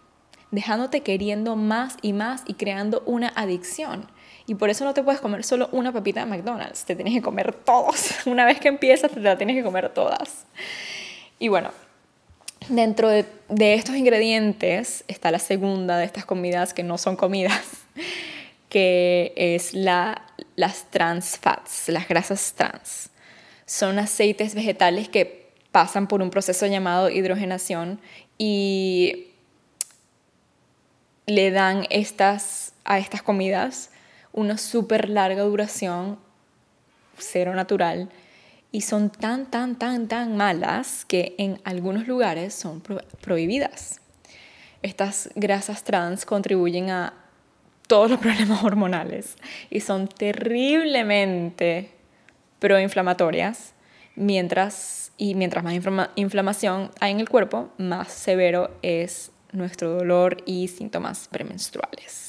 dejándote 0.50 1.02
queriendo 1.02 1.54
más 1.54 1.96
y 2.02 2.14
más 2.14 2.42
y 2.46 2.54
creando 2.54 3.02
una 3.06 3.28
adicción. 3.28 4.06
Y 4.46 4.56
por 4.56 4.68
eso 4.68 4.84
no 4.84 4.92
te 4.92 5.02
puedes 5.02 5.20
comer 5.20 5.42
solo 5.44 5.68
una 5.72 5.92
papita 5.92 6.20
de 6.20 6.26
McDonald's, 6.26 6.84
te 6.84 6.94
tienes 6.94 7.14
que 7.14 7.22
comer 7.22 7.54
todos. 7.54 8.10
Una 8.26 8.44
vez 8.44 8.60
que 8.60 8.68
empiezas, 8.68 9.10
te 9.10 9.20
la 9.20 9.38
tienes 9.38 9.56
que 9.56 9.62
comer 9.62 9.88
todas. 9.88 10.44
Y 11.38 11.48
bueno, 11.48 11.70
Dentro 12.68 13.10
de, 13.10 13.26
estos 13.74 13.94
ingredientes 13.94 15.04
está 15.06 15.30
la 15.30 15.38
segunda 15.38 15.98
de 15.98 16.06
estas 16.06 16.24
comidas 16.24 16.72
que 16.72 16.82
no 16.82 16.96
son 16.96 17.14
comidas, 17.16 17.60
que 18.70 19.34
es 19.36 19.74
la, 19.74 20.22
las 20.56 20.90
trans 20.90 21.38
fats, 21.38 21.88
las 21.88 22.08
grasas 22.08 22.54
trans. 22.54 23.10
Son 23.66 23.98
aceites 23.98 24.54
vegetales 24.54 25.08
que 25.10 25.52
pasan 25.72 26.06
por 26.06 26.22
un 26.22 26.30
proceso 26.30 26.66
llamado 26.66 27.10
hidrogenación 27.10 28.00
y 28.38 29.26
le 31.26 31.50
dan 31.50 31.86
estas, 31.90 32.72
a 32.84 32.98
estas 32.98 33.22
comidas 33.22 33.90
una 34.34 34.58
súper 34.58 35.08
larga 35.08 35.42
duración, 35.44 36.18
cero 37.16 37.54
natural, 37.54 38.10
y 38.72 38.80
son 38.80 39.08
tan, 39.08 39.46
tan, 39.46 39.76
tan, 39.78 40.08
tan 40.08 40.36
malas 40.36 41.04
que 41.04 41.36
en 41.38 41.60
algunos 41.64 42.08
lugares 42.08 42.52
son 42.52 42.82
prohibidas. 43.20 44.00
Estas 44.82 45.30
grasas 45.36 45.84
trans 45.84 46.26
contribuyen 46.26 46.90
a 46.90 47.14
todos 47.86 48.10
los 48.10 48.18
problemas 48.20 48.64
hormonales 48.64 49.36
y 49.70 49.80
son 49.80 50.08
terriblemente 50.08 51.92
proinflamatorias, 52.58 53.74
mientras, 54.16 55.12
y 55.16 55.36
mientras 55.36 55.62
más 55.62 55.74
inflamación 56.16 56.90
hay 56.98 57.12
en 57.12 57.20
el 57.20 57.28
cuerpo, 57.28 57.70
más 57.78 58.12
severo 58.12 58.72
es 58.82 59.30
nuestro 59.52 59.90
dolor 59.90 60.38
y 60.46 60.66
síntomas 60.66 61.28
premenstruales. 61.28 62.23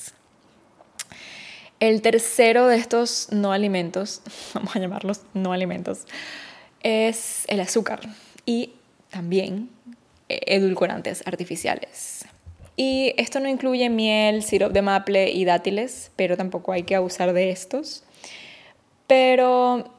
El 1.86 2.02
tercero 2.02 2.66
de 2.66 2.78
estos 2.78 3.28
no 3.32 3.52
alimentos, 3.52 4.24
vamos 4.56 4.76
a 4.76 4.80
llamarlos 4.80 5.22
no 5.36 5.54
alimentos, 5.54 6.06
es 6.82 7.44
el 7.48 7.60
azúcar 7.60 8.00
y 8.44 8.72
también 9.12 9.70
edulcorantes 10.28 11.22
artificiales. 11.28 12.26
Y 12.76 13.14
esto 13.18 13.40
no 13.40 13.48
incluye 13.48 13.88
miel, 13.92 14.42
sirope 14.42 14.74
de 14.74 14.82
maple 14.82 15.30
y 15.30 15.46
dátiles, 15.46 16.10
pero 16.16 16.36
tampoco 16.36 16.72
hay 16.72 16.82
que 16.82 16.96
abusar 16.96 17.34
de 17.34 17.52
estos. 17.52 18.04
Pero 19.06 19.94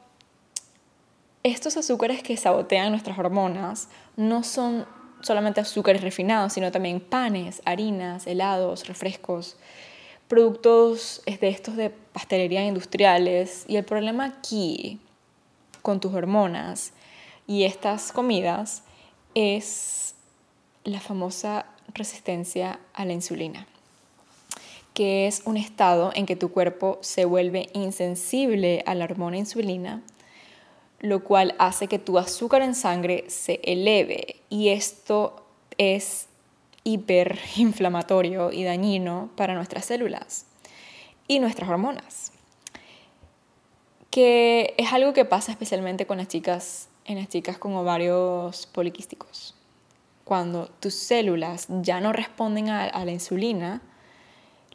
estos 1.43 1.77
azúcares 1.77 2.21
que 2.21 2.35
sabotean 2.35 2.91
nuestras 2.91 3.17
hormonas 3.17 3.87
no 4.17 4.43
son 4.43 4.85
solamente 5.21 5.61
azúcares 5.61 6.01
refinados, 6.01 6.51
sino 6.51 6.69
también 6.69 6.99
panes, 6.99 7.61
harinas, 7.63 8.27
helados, 8.27 8.89
refrescos, 8.89 9.55
productos 10.27 11.21
de 11.25 11.47
estos 11.47 11.75
de 11.75 11.89
pastelería 11.89 12.65
industriales. 12.65 13.65
Y 13.67 13.77
el 13.77 13.85
problema 13.85 14.25
aquí 14.25 14.99
con 15.81 15.99
tus 15.99 16.13
hormonas 16.13 16.93
y 17.47 17.63
estas 17.63 18.11
comidas 18.11 18.83
es 19.35 20.15
la 20.83 20.99
famosa 20.99 21.65
resistencia 21.93 22.79
a 22.93 23.05
la 23.05 23.13
insulina, 23.13 23.67
que 24.93 25.27
es 25.27 25.41
un 25.45 25.57
estado 25.57 26.11
en 26.13 26.25
que 26.25 26.35
tu 26.35 26.51
cuerpo 26.51 26.97
se 27.01 27.25
vuelve 27.25 27.69
insensible 27.73 28.83
a 28.85 28.95
la 28.95 29.05
hormona 29.05 29.37
insulina, 29.37 30.01
lo 30.99 31.23
cual 31.23 31.55
hace 31.59 31.87
que 31.87 31.99
tu 31.99 32.17
azúcar 32.17 32.61
en 32.61 32.75
sangre 32.75 33.25
se 33.29 33.59
eleve 33.63 34.37
y 34.49 34.69
esto 34.69 35.45
es 35.77 36.26
hiperinflamatorio 36.87 38.53
y 38.53 38.63
dañino 38.63 39.29
para 39.35 39.53
nuestras 39.55 39.85
células 39.85 40.45
y 41.27 41.39
nuestras 41.39 41.69
hormonas. 41.69 42.31
Que 44.09 44.73
es 44.77 44.93
algo 44.93 45.13
que 45.13 45.25
pasa 45.25 45.51
especialmente 45.51 46.07
con 46.07 46.17
las 46.17 46.29
chicas, 46.29 46.87
en 47.05 47.17
las 47.17 47.27
chicas 47.27 47.57
con 47.57 47.75
ovarios 47.75 48.67
poliquísticos. 48.67 49.53
Cuando 50.23 50.67
tus 50.79 50.93
células 50.93 51.67
ya 51.81 51.99
no 51.99 52.13
responden 52.13 52.69
a, 52.69 52.85
a 52.85 53.03
la 53.03 53.11
insulina, 53.11 53.81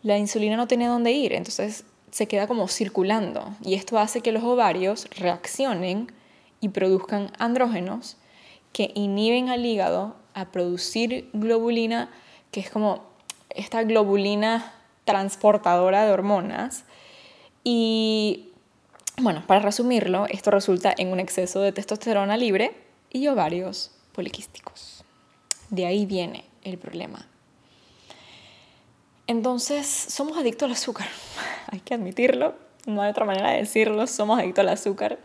la 0.03 0.19
insulina 0.19 0.57
no 0.57 0.69
tiene 0.69 0.87
dónde 0.87 1.13
ir, 1.13 1.33
entonces 1.33 1.85
se 2.11 2.29
queda 2.29 2.47
como 2.47 2.69
circulando 2.69 3.55
y 3.63 3.73
esto 3.75 3.99
hace 3.99 4.21
que 4.21 4.33
los 4.33 4.43
ovarios 4.43 5.09
reaccionen 5.17 6.13
y 6.61 6.69
produzcan 6.69 7.31
andrógenos 7.39 8.19
que 8.73 8.91
inhiben 8.95 9.49
al 9.49 9.65
hígado 9.65 10.22
a 10.35 10.47
producir 10.47 11.29
globulina, 11.33 12.11
que 12.51 12.61
es 12.61 12.71
como 12.71 13.03
esta 13.51 13.83
globulina 13.83 14.73
transportadora 15.05 16.05
de 16.05 16.13
hormonas. 16.13 16.85
Y 17.65 18.51
bueno, 19.21 19.45
para 19.47 19.61
resumirlo, 19.61 20.27
esto 20.29 20.51
resulta 20.51 20.95
en 20.97 21.09
un 21.09 21.21
exceso 21.21 21.61
de 21.61 21.73
testosterona 21.73 22.37
libre 22.37 22.75
y 23.11 23.29
ovarios 23.29 23.93
poliquísticos. 24.13 25.05
De 25.71 25.87
ahí 25.87 26.07
viene 26.07 26.45
el 26.63 26.79
problema. 26.79 27.27
Entonces, 29.27 29.87
somos 29.87 30.37
adictos 30.37 30.67
al 30.67 30.73
azúcar. 30.73 31.09
Hay 31.71 31.81
que 31.81 31.95
admitirlo, 31.95 32.55
no 32.87 33.01
hay 33.01 33.11
otra 33.11 33.25
manera 33.25 33.53
de 33.53 33.59
decirlo, 33.59 34.07
somos 34.07 34.39
adictos 34.39 34.63
al 34.63 34.69
azúcar. 34.71 35.19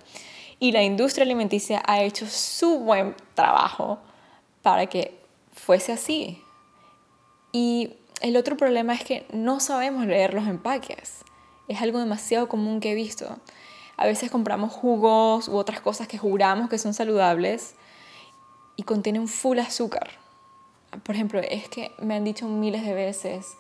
Y 0.60 0.72
la 0.72 0.84
industria 0.84 1.24
alimenticia 1.24 1.82
ha 1.86 2.02
hecho 2.02 2.26
su 2.28 2.80
buen 2.80 3.16
trabajo 3.34 4.00
para 4.68 4.88
que 4.88 5.18
fuese 5.54 5.94
así. 5.94 6.44
Y 7.54 7.94
el 8.20 8.36
otro 8.36 8.58
problema 8.58 8.94
es 8.94 9.02
que 9.02 9.26
no 9.32 9.62
sabemos 9.62 10.06
leer 10.06 10.34
los 10.34 10.46
empaques. 10.46 11.24
Es 11.70 11.82
algo 11.82 12.00
demasiado 12.00 12.50
común 12.50 12.82
que 12.82 12.92
he 12.92 12.94
visto. 12.94 13.38
A 13.96 14.06
veces 14.06 14.30
compramos 14.30 14.74
jugos 14.74 15.48
u 15.48 15.56
otras 15.56 15.80
cosas 15.80 16.10
que 16.10 16.18
juramos 16.18 16.70
que 16.70 16.78
son 16.80 16.94
saludables 16.94 17.76
y 18.76 18.84
contienen 18.84 19.30
full 19.30 19.58
azúcar. 19.60 20.10
Por 21.04 21.16
ejemplo, 21.16 21.40
es 21.40 21.70
que 21.70 21.94
me 22.00 22.16
han 22.16 22.26
dicho 22.26 22.46
miles 22.50 22.84
de 22.84 22.94
veces, 22.94 23.56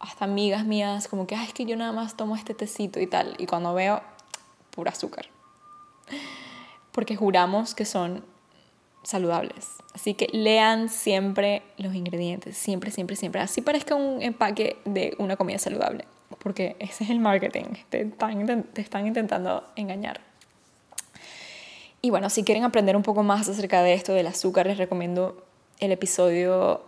hasta 0.00 0.24
amigas 0.24 0.64
mías, 0.64 1.06
como 1.06 1.28
que, 1.28 1.36
es 1.36 1.54
que 1.54 1.66
yo 1.66 1.76
nada 1.76 1.92
más 1.92 2.16
tomo 2.16 2.34
este 2.34 2.52
tecito 2.52 2.98
y 2.98 3.06
tal. 3.06 3.36
Y 3.38 3.46
cuando 3.46 3.74
veo, 3.74 4.02
pura 4.72 4.90
azúcar. 4.90 5.26
Porque 6.90 7.14
juramos 7.14 7.76
que 7.76 7.84
son 7.84 8.31
saludables. 9.02 9.68
Así 9.94 10.14
que 10.14 10.28
lean 10.32 10.88
siempre 10.88 11.62
los 11.76 11.94
ingredientes, 11.94 12.56
siempre, 12.56 12.90
siempre, 12.90 13.16
siempre. 13.16 13.40
Así 13.40 13.60
parezca 13.60 13.94
un 13.94 14.22
empaque 14.22 14.76
de 14.84 15.14
una 15.18 15.36
comida 15.36 15.58
saludable, 15.58 16.06
porque 16.38 16.76
ese 16.78 17.04
es 17.04 17.10
el 17.10 17.18
marketing, 17.18 17.74
te 17.90 18.02
están, 18.02 18.64
te 18.64 18.80
están 18.80 19.06
intentando 19.06 19.64
engañar. 19.76 20.20
Y 22.00 22.10
bueno, 22.10 22.30
si 22.30 22.42
quieren 22.42 22.64
aprender 22.64 22.96
un 22.96 23.02
poco 23.02 23.22
más 23.22 23.48
acerca 23.48 23.82
de 23.82 23.94
esto 23.94 24.12
del 24.12 24.26
azúcar, 24.26 24.66
les 24.66 24.78
recomiendo 24.78 25.44
el 25.78 25.92
episodio 25.92 26.82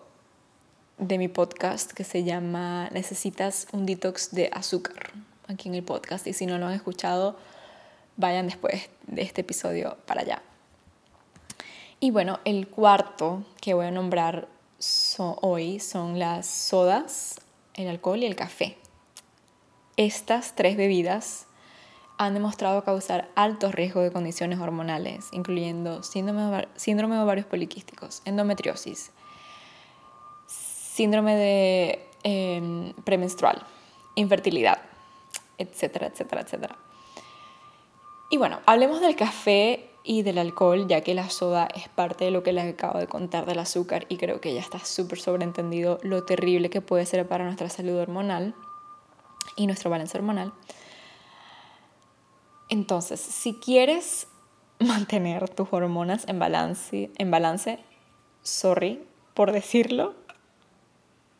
de 0.98 1.18
mi 1.18 1.28
podcast 1.28 1.92
que 1.92 2.04
se 2.04 2.24
llama 2.24 2.88
Necesitas 2.90 3.66
un 3.72 3.86
detox 3.86 4.32
de 4.32 4.50
azúcar, 4.52 5.12
aquí 5.46 5.68
en 5.68 5.74
el 5.74 5.82
podcast. 5.84 6.26
Y 6.26 6.32
si 6.32 6.46
no 6.46 6.58
lo 6.58 6.66
han 6.66 6.74
escuchado, 6.74 7.36
vayan 8.16 8.46
después 8.46 8.88
de 9.06 9.22
este 9.22 9.42
episodio 9.42 9.96
para 10.06 10.22
allá. 10.22 10.42
Y 12.00 12.10
bueno, 12.10 12.40
el 12.44 12.68
cuarto 12.68 13.42
que 13.60 13.74
voy 13.74 13.86
a 13.86 13.90
nombrar 13.90 14.48
hoy 15.40 15.80
son 15.80 16.18
las 16.18 16.46
sodas, 16.46 17.40
el 17.74 17.88
alcohol 17.88 18.22
y 18.22 18.26
el 18.26 18.36
café. 18.36 18.76
Estas 19.96 20.54
tres 20.54 20.76
bebidas 20.76 21.46
han 22.18 22.34
demostrado 22.34 22.84
causar 22.84 23.28
altos 23.34 23.74
riesgos 23.74 24.04
de 24.04 24.12
condiciones 24.12 24.60
hormonales, 24.60 25.28
incluyendo 25.32 26.02
síndrome, 26.02 26.68
síndrome 26.76 27.16
de 27.16 27.22
ovarios 27.22 27.46
poliquísticos, 27.46 28.22
endometriosis, 28.24 29.10
síndrome 30.46 31.36
de 31.36 32.08
em, 32.22 32.92
premenstrual, 33.04 33.64
infertilidad, 34.14 34.80
etcétera, 35.58 36.06
etcétera, 36.06 36.42
etcétera. 36.42 36.76
Y 38.30 38.36
bueno, 38.36 38.60
hablemos 38.66 39.00
del 39.00 39.16
café 39.16 39.90
y 40.04 40.22
del 40.22 40.38
alcohol, 40.38 40.86
ya 40.86 41.00
que 41.00 41.14
la 41.14 41.30
soda 41.30 41.66
es 41.74 41.88
parte 41.88 42.26
de 42.26 42.30
lo 42.30 42.42
que 42.42 42.52
les 42.52 42.74
acabo 42.74 42.98
de 42.98 43.06
contar 43.06 43.46
del 43.46 43.58
azúcar 43.58 44.04
y 44.10 44.18
creo 44.18 44.40
que 44.40 44.52
ya 44.52 44.60
está 44.60 44.78
súper 44.78 45.18
sobreentendido 45.18 45.98
lo 46.02 46.24
terrible 46.24 46.68
que 46.68 46.82
puede 46.82 47.06
ser 47.06 47.26
para 47.26 47.44
nuestra 47.44 47.70
salud 47.70 47.96
hormonal 47.96 48.54
y 49.56 49.66
nuestro 49.66 49.88
balance 49.88 50.16
hormonal. 50.16 50.52
Entonces, 52.68 53.18
si 53.18 53.54
quieres 53.54 54.28
mantener 54.78 55.48
tus 55.48 55.68
hormonas 55.72 56.28
en 56.28 56.38
balance, 56.38 57.10
en 57.16 57.30
balance, 57.30 57.78
sorry 58.42 59.02
por 59.32 59.52
decirlo, 59.52 60.14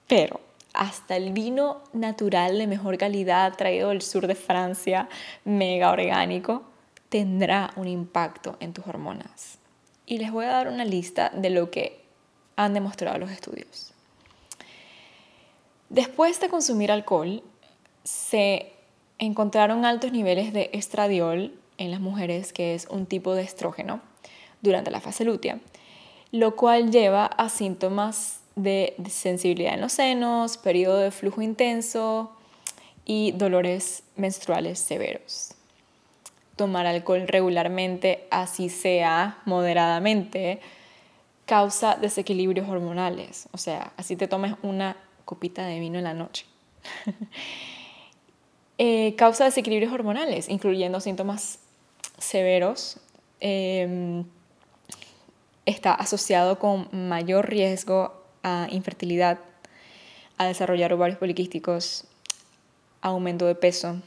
pero 0.09 0.41
hasta 0.73 1.17
el 1.17 1.33
vino 1.33 1.83
natural 1.93 2.59
de 2.59 2.67
mejor 2.67 2.99
calidad 2.99 3.57
traído 3.57 3.91
del 3.91 4.03
sur 4.03 4.27
de 4.27 4.35
Francia, 4.35 5.09
mega 5.45 5.93
orgánico, 5.93 6.65
tendrá 7.15 7.73
un 7.77 7.87
impacto 7.87 8.57
en 8.59 8.73
tus 8.73 8.89
hormonas. 8.89 9.59
Y 10.05 10.19
les 10.19 10.33
voy 10.33 10.47
a 10.47 10.49
dar 10.49 10.67
una 10.67 10.85
lista 10.85 11.31
de 11.33 11.49
lo 11.49 11.71
que 11.71 12.01
han 12.57 12.75
demostrado 12.75 13.19
los 13.19 13.31
estudios. 13.31 13.93
Después 15.91 16.41
de 16.41 16.49
consumir 16.49 16.91
alcohol, 16.91 17.45
se 18.03 18.73
encontraron 19.21 19.85
altos 19.85 20.11
niveles 20.11 20.53
de 20.53 20.71
estradiol 20.73 21.57
en 21.79 21.93
las 21.93 22.01
mujeres, 22.01 22.53
que 22.53 22.75
es 22.75 22.89
un 22.91 23.07
tipo 23.07 23.37
de 23.37 23.43
estrógeno, 23.43 24.01
durante 24.61 24.91
la 24.91 25.01
fase 25.01 25.25
lútea, 25.25 25.61
lo 26.33 26.57
cual 26.57 26.91
lleva 26.91 27.27
a 27.27 27.49
síntomas 27.49 28.41
de 28.57 28.97
sensibilidad 29.09 29.75
en 29.75 29.83
los 29.83 29.93
senos, 29.93 30.57
periodo 30.57 30.99
de 30.99 31.13
flujo 31.13 31.43
intenso 31.43 32.33
y 33.05 33.31
dolores 33.31 34.03
menstruales 34.17 34.81
severos 34.81 35.55
tomar 36.57 36.87
alcohol 36.87 37.27
regularmente, 37.27 38.27
así 38.31 38.69
sea 38.69 39.39
moderadamente, 39.45 40.61
causa 41.47 41.97
desequilibrios 41.97 42.69
hormonales. 42.69 43.49
O 43.53 43.59
sea, 43.59 43.93
así 43.97 44.17
te 44.17 44.29
tomes 44.29 44.55
una 44.63 44.97
copita 45.25 45.67
de 45.67 45.81
vino 45.81 45.99
en 45.99 46.05
la 46.05 46.15
noche. 46.15 46.47
Eh, 48.77 49.15
causa 49.15 49.45
desequilibrios 49.45 49.93
hormonales, 49.93 50.49
incluyendo 50.49 50.99
síntomas 50.99 51.61
severos. 52.19 52.99
Em, 53.39 54.25
está 55.65 55.95
asociado 55.95 56.59
con 56.59 56.89
mayor 56.91 57.49
riesgo 57.49 58.13
a 58.43 58.67
infertilidad, 58.71 59.39
a 60.39 60.47
desarrollar 60.47 60.93
ovarios 60.93 61.21
poliquísticos, 61.21 62.09
aumento 63.01 63.47
de 63.47 63.55
peso, 63.55 64.01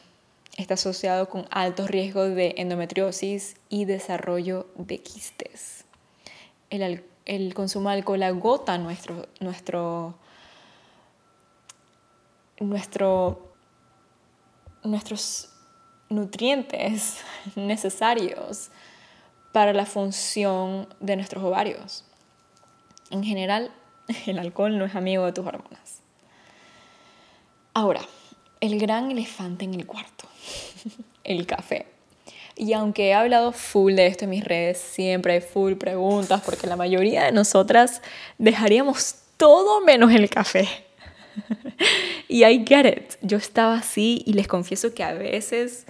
está 0.58 0.74
asociado 0.74 1.30
con 1.30 1.48
altos 1.52 1.90
riesgos 1.90 2.36
de 2.36 2.56
endometriosis 2.58 3.56
y 3.70 3.86
desarrollo 3.86 4.68
de 4.76 4.98
quistes. 4.98 5.86
El, 6.70 7.54
consumo 7.54 7.90
de 7.90 7.96
alcohol 7.96 8.24
agota 8.24 8.78
nuestro, 8.78 9.28
nuestro, 9.40 10.18
nuestros 14.84 15.50
nutrientes 16.10 17.20
necesarios 17.56 18.72
para 19.52 19.74
la 19.74 19.86
función 19.86 20.88
de 21.00 21.16
nuestros 21.16 21.44
ovarios. 21.44 22.04
En 23.12 23.24
general, 23.24 23.72
el 24.26 24.40
alcohol 24.40 24.78
no 24.78 24.86
es 24.86 24.96
amigo 24.96 25.26
de 25.26 25.34
tus 25.34 25.46
hormonas. 25.46 26.02
Ahora, 27.74 28.02
el 28.60 28.80
gran 28.80 29.12
elefante 29.12 29.66
en 29.66 29.76
el 29.76 29.86
cuarto, 29.86 30.28
el 31.24 31.46
café. 31.46 31.86
Y 32.56 32.74
aunque 32.74 33.10
he 33.10 33.14
hablado 33.14 33.52
full 33.52 33.94
de 33.94 34.08
esto 34.08 34.26
en 34.26 34.32
mis 34.32 34.44
redes, 34.44 34.80
siempre 34.80 35.34
hay 35.34 35.42
full 35.42 35.74
preguntas 35.74 36.42
porque 36.44 36.66
la 36.66 36.76
mayoría 36.76 37.26
de 37.26 37.32
nosotras 37.32 38.02
dejaríamos 38.40 39.16
todo 39.38 39.82
menos 39.82 40.12
el 40.12 40.28
café. 40.30 40.68
y 42.28 42.44
I 42.44 42.66
get 42.68 42.86
it. 42.86 43.14
Yo 43.22 43.38
estaba 43.38 43.76
así 43.76 44.24
y 44.26 44.34
les 44.34 44.48
confieso 44.48 44.94
que 44.96 45.04
a 45.04 45.14
veces, 45.14 45.86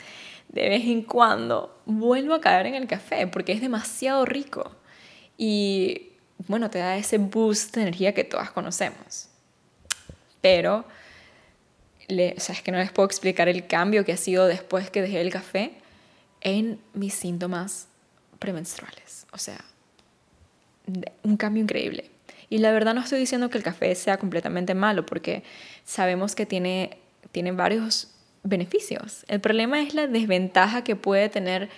de 0.50 0.68
vez 0.68 0.84
en 0.86 1.04
cuando, 1.04 1.82
vuelvo 1.86 2.34
a 2.34 2.42
caer 2.42 2.66
en 2.66 2.76
el 2.76 2.88
café 2.88 3.28
porque 3.28 3.54
es 3.54 3.62
demasiado 3.62 4.26
rico. 4.26 4.76
Y 5.38 6.10
bueno, 6.48 6.70
te 6.70 6.80
da 6.80 6.98
ese 6.98 7.18
boost 7.18 7.76
de 7.76 7.84
energía 7.84 8.14
que 8.14 8.26
todas 8.26 8.52
conocemos. 8.52 9.30
Pero, 10.42 10.86
le, 12.08 12.36
o 12.38 12.40
sea, 12.40 12.56
es 12.56 12.62
que 12.62 12.72
no 12.72 12.78
les 12.78 12.92
puedo 12.92 13.06
explicar 13.06 13.50
el 13.50 13.68
cambio 13.68 14.06
que 14.06 14.14
ha 14.14 14.18
sido 14.18 14.48
después 14.48 14.90
que 14.90 15.02
dejé 15.02 15.22
el 15.22 15.32
café 15.32 15.74
en 16.42 16.80
mis 16.94 17.14
síntomas 17.14 17.88
premenstruales. 18.40 19.28
O 19.32 19.38
sea, 19.38 19.64
un 21.24 21.38
cambio 21.38 21.64
increíble. 21.64 22.10
Y 22.50 22.60
la 22.60 22.72
verdad 22.72 22.94
no 22.94 23.02
estoy 23.02 23.20
diciendo 23.20 23.50
que 23.50 23.58
el 23.58 23.64
café 23.64 23.94
sea 23.96 24.18
completamente 24.18 24.74
malo, 24.74 25.06
porque 25.06 25.44
sabemos 25.84 26.34
que 26.36 26.46
tiene, 26.46 26.98
tiene 27.32 27.52
varios 27.52 28.10
beneficios. 28.44 29.26
El 29.28 29.42
problema 29.42 29.82
es 29.82 29.94
la 29.94 30.08
desventaja 30.08 30.84
que 30.84 30.96
puede 30.96 31.28
tener 31.28 31.70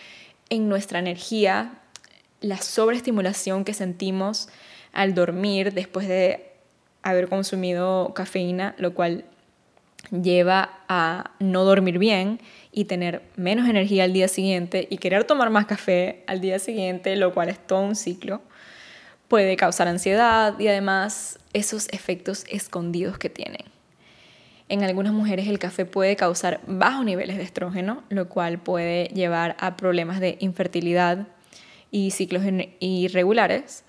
en 0.50 0.70
nuestra 0.70 1.00
energía 1.00 1.74
la 2.42 2.58
sobreestimulación 2.58 3.66
que 3.66 3.74
sentimos 3.74 4.50
al 4.94 5.14
dormir 5.14 5.74
después 5.74 6.08
de 6.08 6.52
haber 7.02 7.30
consumido 7.30 8.14
cafeína, 8.14 8.76
lo 8.78 8.94
cual 8.94 9.26
lleva 10.12 10.82
a 10.88 11.32
no 11.40 11.64
dormir 11.64 12.00
bien 12.00 12.40
y 12.72 12.86
tener 12.86 13.22
menos 13.36 13.68
energía 13.68 14.04
al 14.04 14.14
día 14.14 14.28
siguiente 14.28 14.88
y 14.90 14.98
querer 14.98 15.24
tomar 15.24 15.50
más 15.50 15.66
café 15.66 16.24
al 16.28 16.42
día 16.42 16.60
siguiente, 16.60 17.16
lo 17.16 17.34
cual 17.34 17.50
es 17.50 17.66
todo 17.66 17.82
un 17.82 17.96
ciclo. 17.96 18.42
Puede 19.28 19.56
causar 19.58 19.88
ansiedad 19.88 20.58
y 20.60 20.68
además 20.68 21.40
esos 21.54 21.88
efectos 21.90 22.46
escondidos 22.50 23.18
que 23.18 23.30
tienen. 23.30 23.66
En 24.70 24.84
algunas 24.84 25.14
mujeres 25.14 25.48
el 25.48 25.58
café 25.58 25.86
puede 25.86 26.16
causar 26.16 26.62
bajos 26.68 27.04
niveles 27.04 27.38
de 27.38 27.44
estrógeno, 27.44 28.04
lo 28.10 28.30
cual 28.30 28.60
puede 28.60 29.06
llevar 29.06 29.56
a 29.60 29.76
problemas 29.76 30.20
de 30.20 30.38
infertilidad 30.40 31.28
y 31.90 32.12
ciclos 32.12 32.44
irregulares. 32.80 33.84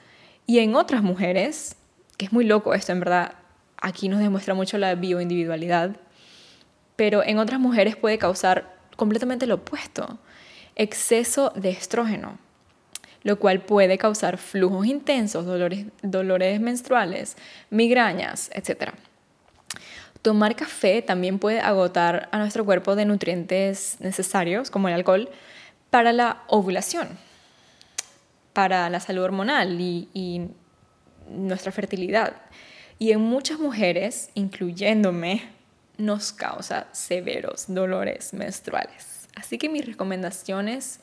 Y 0.46 0.58
en 0.60 0.74
otras 0.74 1.02
mujeres, 1.02 1.76
que 2.16 2.24
es 2.24 2.32
muy 2.32 2.46
loco 2.46 2.72
esto, 2.72 2.92
en 2.92 3.00
verdad, 3.00 3.34
aquí 3.80 4.08
nos 4.08 4.20
demuestra 4.20 4.54
mucho 4.54 4.78
la 4.78 4.94
bioindividualidad, 4.94 5.96
pero 6.96 7.24
en 7.24 7.38
otras 7.38 7.60
mujeres 7.60 7.96
puede 7.96 8.18
causar 8.18 8.76
completamente 8.96 9.46
lo 9.46 9.56
opuesto, 9.56 10.18
exceso 10.76 11.52
de 11.56 11.70
estrógeno, 11.70 12.38
lo 13.22 13.38
cual 13.38 13.62
puede 13.62 13.98
causar 13.98 14.38
flujos 14.38 14.86
intensos, 14.86 15.46
dolores, 15.46 15.86
dolores 16.02 16.60
menstruales, 16.60 17.36
migrañas, 17.70 18.50
etc. 18.54 18.92
Tomar 20.22 20.54
café 20.54 21.00
también 21.00 21.38
puede 21.38 21.60
agotar 21.60 22.28
a 22.30 22.38
nuestro 22.38 22.64
cuerpo 22.64 22.94
de 22.94 23.06
nutrientes 23.06 23.96
necesarios, 24.00 24.70
como 24.70 24.88
el 24.88 24.94
alcohol, 24.94 25.30
para 25.88 26.12
la 26.12 26.42
ovulación, 26.46 27.08
para 28.52 28.90
la 28.90 29.00
salud 29.00 29.22
hormonal 29.22 29.80
y, 29.80 30.48
nuestra 31.28 31.70
fertilidad. 31.70 32.34
Y 33.00 33.12
en 33.12 33.22
muchas 33.22 33.58
mujeres, 33.58 34.28
incluyéndome, 34.34 35.48
nos 35.96 36.32
causa 36.32 36.86
severos 36.92 37.64
dolores 37.66 38.34
menstruales. 38.34 39.26
Así 39.34 39.56
que 39.56 39.70
mis 39.70 39.86
recomendaciones, 39.86 41.00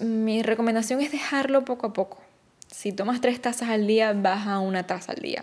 mi 0.00 0.44
recomendación 0.44 1.00
es 1.00 1.10
dejarlo 1.10 1.64
poco 1.64 1.88
a 1.88 1.92
poco. 1.92 2.22
Si 2.68 2.92
tomas 2.92 3.20
tres 3.20 3.42
tazas 3.42 3.70
al 3.70 3.88
día, 3.88 4.12
baja 4.12 4.60
una 4.60 4.86
taza 4.86 5.10
al 5.10 5.20
día. 5.20 5.42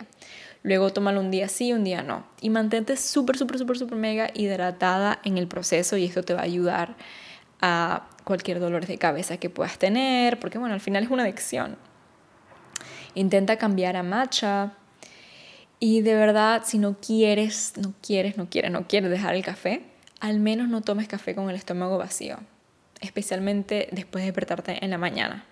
Luego 0.64 0.94
tómalo 0.94 1.20
un 1.20 1.32
día 1.32 1.50
sí, 1.50 1.74
un 1.74 1.84
día 1.84 2.02
no. 2.02 2.26
Y 2.40 2.50
mantente 2.50 2.96
súper, 2.96 3.38
súper, 3.38 3.58
súper, 3.58 3.78
súper 3.78 3.98
mega 3.98 4.30
hidratada 4.34 5.20
en 5.26 5.38
el 5.38 5.50
proceso 5.50 5.98
y 5.98 6.06
esto 6.06 6.24
te 6.24 6.34
va 6.34 6.40
a 6.40 6.44
ayudar 6.44 6.96
a 7.60 8.08
cualquier 8.24 8.62
dolor 8.62 8.86
de 8.86 8.98
cabeza 8.98 9.36
que 9.36 9.50
puedas 9.50 9.78
tener, 9.80 10.40
porque 10.40 10.60
bueno, 10.60 10.74
al 10.74 10.80
final 10.80 11.04
es 11.04 11.10
una 11.10 11.24
adicción. 11.24 11.78
Intenta 13.16 13.58
cambiar 13.58 13.96
a 13.98 14.04
matcha. 14.04 14.74
Y 15.80 16.02
de 16.02 16.16
verdad, 16.16 16.64
si 16.66 16.78
no 16.78 16.98
quieres, 17.00 17.74
no 17.78 17.94
quieres, 18.02 18.38
no 18.38 18.50
quieres, 18.50 18.72
no 18.72 18.88
quieres 18.88 19.10
dejar 19.10 19.36
el 19.36 19.44
café, 19.44 19.82
al 20.20 20.40
menos 20.40 20.70
no 20.70 20.82
tomes 20.82 21.08
café 21.08 21.36
con 21.36 21.50
el 21.50 21.56
estómago 21.56 21.98
vacío, 21.98 22.38
especialmente 23.02 23.90
después 23.92 24.24
de 24.24 24.28
despertarte 24.28 24.84
en 24.84 24.90
la 24.92 24.98
mañana. 24.98 25.46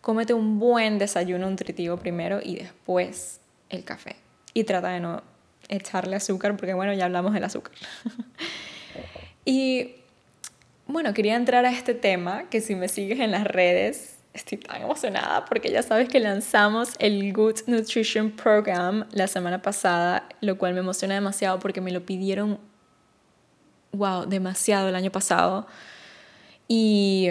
Cómete 0.00 0.34
un 0.34 0.58
buen 0.58 0.98
desayuno 0.98 1.48
nutritivo 1.48 1.96
primero 1.96 2.40
y 2.42 2.56
después 2.56 3.40
el 3.70 3.84
café 3.84 4.16
y 4.54 4.64
trata 4.64 4.88
de 4.88 5.00
no 5.00 5.22
echarle 5.68 6.16
azúcar 6.16 6.56
porque 6.56 6.74
bueno, 6.74 6.92
ya 6.92 7.06
hablamos 7.06 7.32
del 7.32 7.44
azúcar. 7.44 7.72
y 9.44 9.94
bueno, 10.86 11.14
quería 11.14 11.36
entrar 11.36 11.64
a 11.64 11.70
este 11.70 11.94
tema 11.94 12.48
que 12.50 12.60
si 12.60 12.74
me 12.74 12.88
sigues 12.88 13.20
en 13.20 13.30
las 13.30 13.44
redes, 13.44 14.11
estoy 14.34 14.58
tan 14.58 14.82
emocionada 14.82 15.44
porque 15.44 15.70
ya 15.70 15.82
sabes 15.82 16.08
que 16.08 16.20
lanzamos 16.20 16.94
el 16.98 17.32
Good 17.32 17.60
Nutrition 17.66 18.30
Program 18.30 19.06
la 19.12 19.26
semana 19.26 19.62
pasada, 19.62 20.28
lo 20.40 20.56
cual 20.58 20.74
me 20.74 20.80
emociona 20.80 21.14
demasiado 21.14 21.58
porque 21.58 21.80
me 21.80 21.90
lo 21.90 22.04
pidieron, 22.04 22.58
wow, 23.92 24.26
demasiado 24.26 24.88
el 24.88 24.94
año 24.94 25.12
pasado. 25.12 25.66
Y 26.66 27.28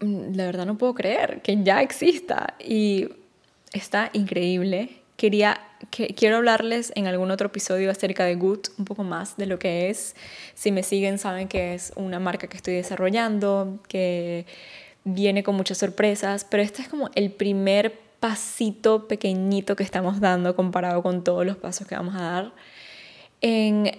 la 0.00 0.44
verdad 0.44 0.66
no 0.66 0.76
puedo 0.76 0.94
creer 0.94 1.40
que 1.42 1.62
ya 1.62 1.82
exista. 1.82 2.54
Y 2.58 3.08
está 3.72 4.10
increíble. 4.12 5.02
Quería, 5.16 5.60
que, 5.90 6.08
quiero 6.08 6.36
hablarles 6.36 6.92
en 6.94 7.06
algún 7.06 7.30
otro 7.30 7.48
episodio 7.48 7.90
acerca 7.90 8.24
de 8.24 8.34
Good, 8.34 8.66
un 8.78 8.84
poco 8.84 9.02
más 9.02 9.36
de 9.36 9.46
lo 9.46 9.58
que 9.58 9.88
es. 9.88 10.14
Si 10.54 10.72
me 10.72 10.82
siguen 10.82 11.18
saben 11.18 11.48
que 11.48 11.74
es 11.74 11.92
una 11.96 12.18
marca 12.20 12.48
que 12.48 12.56
estoy 12.56 12.74
desarrollando, 12.74 13.78
que 13.88 14.46
viene 15.04 15.42
con 15.42 15.54
muchas 15.54 15.78
sorpresas, 15.78 16.44
pero 16.44 16.62
este 16.62 16.82
es 16.82 16.88
como 16.88 17.10
el 17.14 17.30
primer 17.30 17.98
pasito 18.20 19.08
pequeñito 19.08 19.76
que 19.76 19.84
estamos 19.84 20.20
dando 20.20 20.56
comparado 20.56 21.02
con 21.02 21.22
todos 21.22 21.46
los 21.46 21.56
pasos 21.56 21.86
que 21.86 21.94
vamos 21.94 22.14
a 22.14 22.22
dar 22.22 22.52
en 23.40 23.92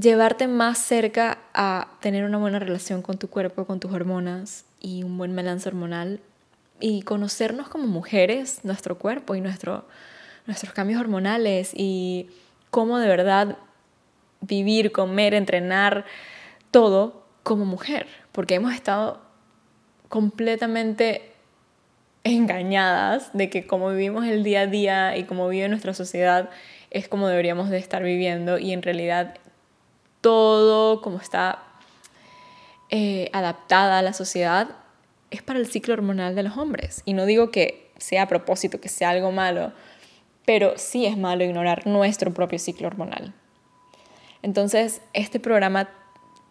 llevarte 0.00 0.48
más 0.48 0.78
cerca 0.78 1.38
a 1.54 1.88
tener 2.00 2.24
una 2.24 2.38
buena 2.38 2.58
relación 2.58 3.02
con 3.02 3.18
tu 3.18 3.28
cuerpo, 3.28 3.64
con 3.64 3.80
tus 3.80 3.92
hormonas 3.92 4.64
y 4.80 5.02
un 5.02 5.16
buen 5.18 5.34
balance 5.34 5.68
hormonal 5.68 6.20
y 6.80 7.02
conocernos 7.02 7.68
como 7.68 7.86
mujeres, 7.86 8.60
nuestro 8.64 8.98
cuerpo 8.98 9.34
y 9.34 9.40
nuestro, 9.40 9.86
nuestros 10.46 10.72
cambios 10.72 11.00
hormonales 11.00 11.72
y 11.74 12.30
cómo 12.70 12.98
de 12.98 13.08
verdad 13.08 13.58
vivir, 14.40 14.92
comer, 14.92 15.34
entrenar, 15.34 16.04
todo 16.70 17.24
como 17.42 17.64
mujer, 17.64 18.06
porque 18.32 18.54
hemos 18.54 18.74
estado 18.74 19.20
completamente 20.08 21.32
engañadas 22.24 23.30
de 23.32 23.50
que 23.50 23.66
como 23.66 23.90
vivimos 23.90 24.26
el 24.26 24.44
día 24.44 24.62
a 24.62 24.66
día 24.66 25.16
y 25.16 25.24
como 25.24 25.48
vive 25.48 25.68
nuestra 25.68 25.92
sociedad 25.92 26.50
es 26.90 27.08
como 27.08 27.26
deberíamos 27.26 27.68
de 27.70 27.78
estar 27.78 28.02
viviendo 28.02 28.58
y 28.58 28.72
en 28.72 28.82
realidad 28.82 29.34
todo 30.20 31.00
como 31.00 31.18
está 31.18 31.64
eh, 32.90 33.30
adaptada 33.32 33.98
a 33.98 34.02
la 34.02 34.12
sociedad 34.12 34.68
es 35.30 35.42
para 35.42 35.58
el 35.58 35.66
ciclo 35.66 35.94
hormonal 35.94 36.34
de 36.34 36.42
los 36.42 36.58
hombres. 36.58 37.02
Y 37.06 37.14
no 37.14 37.24
digo 37.24 37.50
que 37.50 37.90
sea 37.96 38.22
a 38.24 38.28
propósito, 38.28 38.80
que 38.80 38.90
sea 38.90 39.10
algo 39.10 39.32
malo, 39.32 39.72
pero 40.44 40.74
sí 40.76 41.06
es 41.06 41.16
malo 41.16 41.44
ignorar 41.44 41.86
nuestro 41.86 42.32
propio 42.32 42.58
ciclo 42.58 42.88
hormonal. 42.88 43.32
Entonces, 44.42 45.00
este 45.12 45.38
programa 45.40 45.88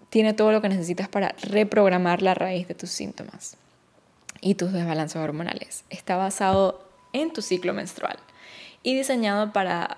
tiene 0.09 0.33
todo 0.33 0.51
lo 0.51 0.61
que 0.61 0.69
necesitas 0.69 1.07
para 1.07 1.35
reprogramar 1.41 2.21
la 2.21 2.33
raíz 2.33 2.67
de 2.67 2.75
tus 2.75 2.89
síntomas 2.89 3.57
y 4.41 4.55
tus 4.55 4.73
desbalances 4.73 5.17
hormonales. 5.21 5.83
Está 5.89 6.17
basado 6.17 6.85
en 7.13 7.31
tu 7.31 7.41
ciclo 7.41 7.73
menstrual 7.73 8.17
y 8.83 8.95
diseñado 8.95 9.53
para 9.53 9.97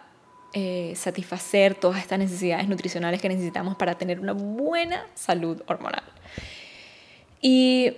eh, 0.53 0.93
satisfacer 0.95 1.75
todas 1.75 1.99
estas 1.99 2.19
necesidades 2.19 2.67
nutricionales 2.67 3.21
que 3.21 3.29
necesitamos 3.29 3.75
para 3.75 3.95
tener 3.97 4.19
una 4.19 4.33
buena 4.33 5.05
salud 5.15 5.61
hormonal. 5.67 6.03
Y 7.41 7.93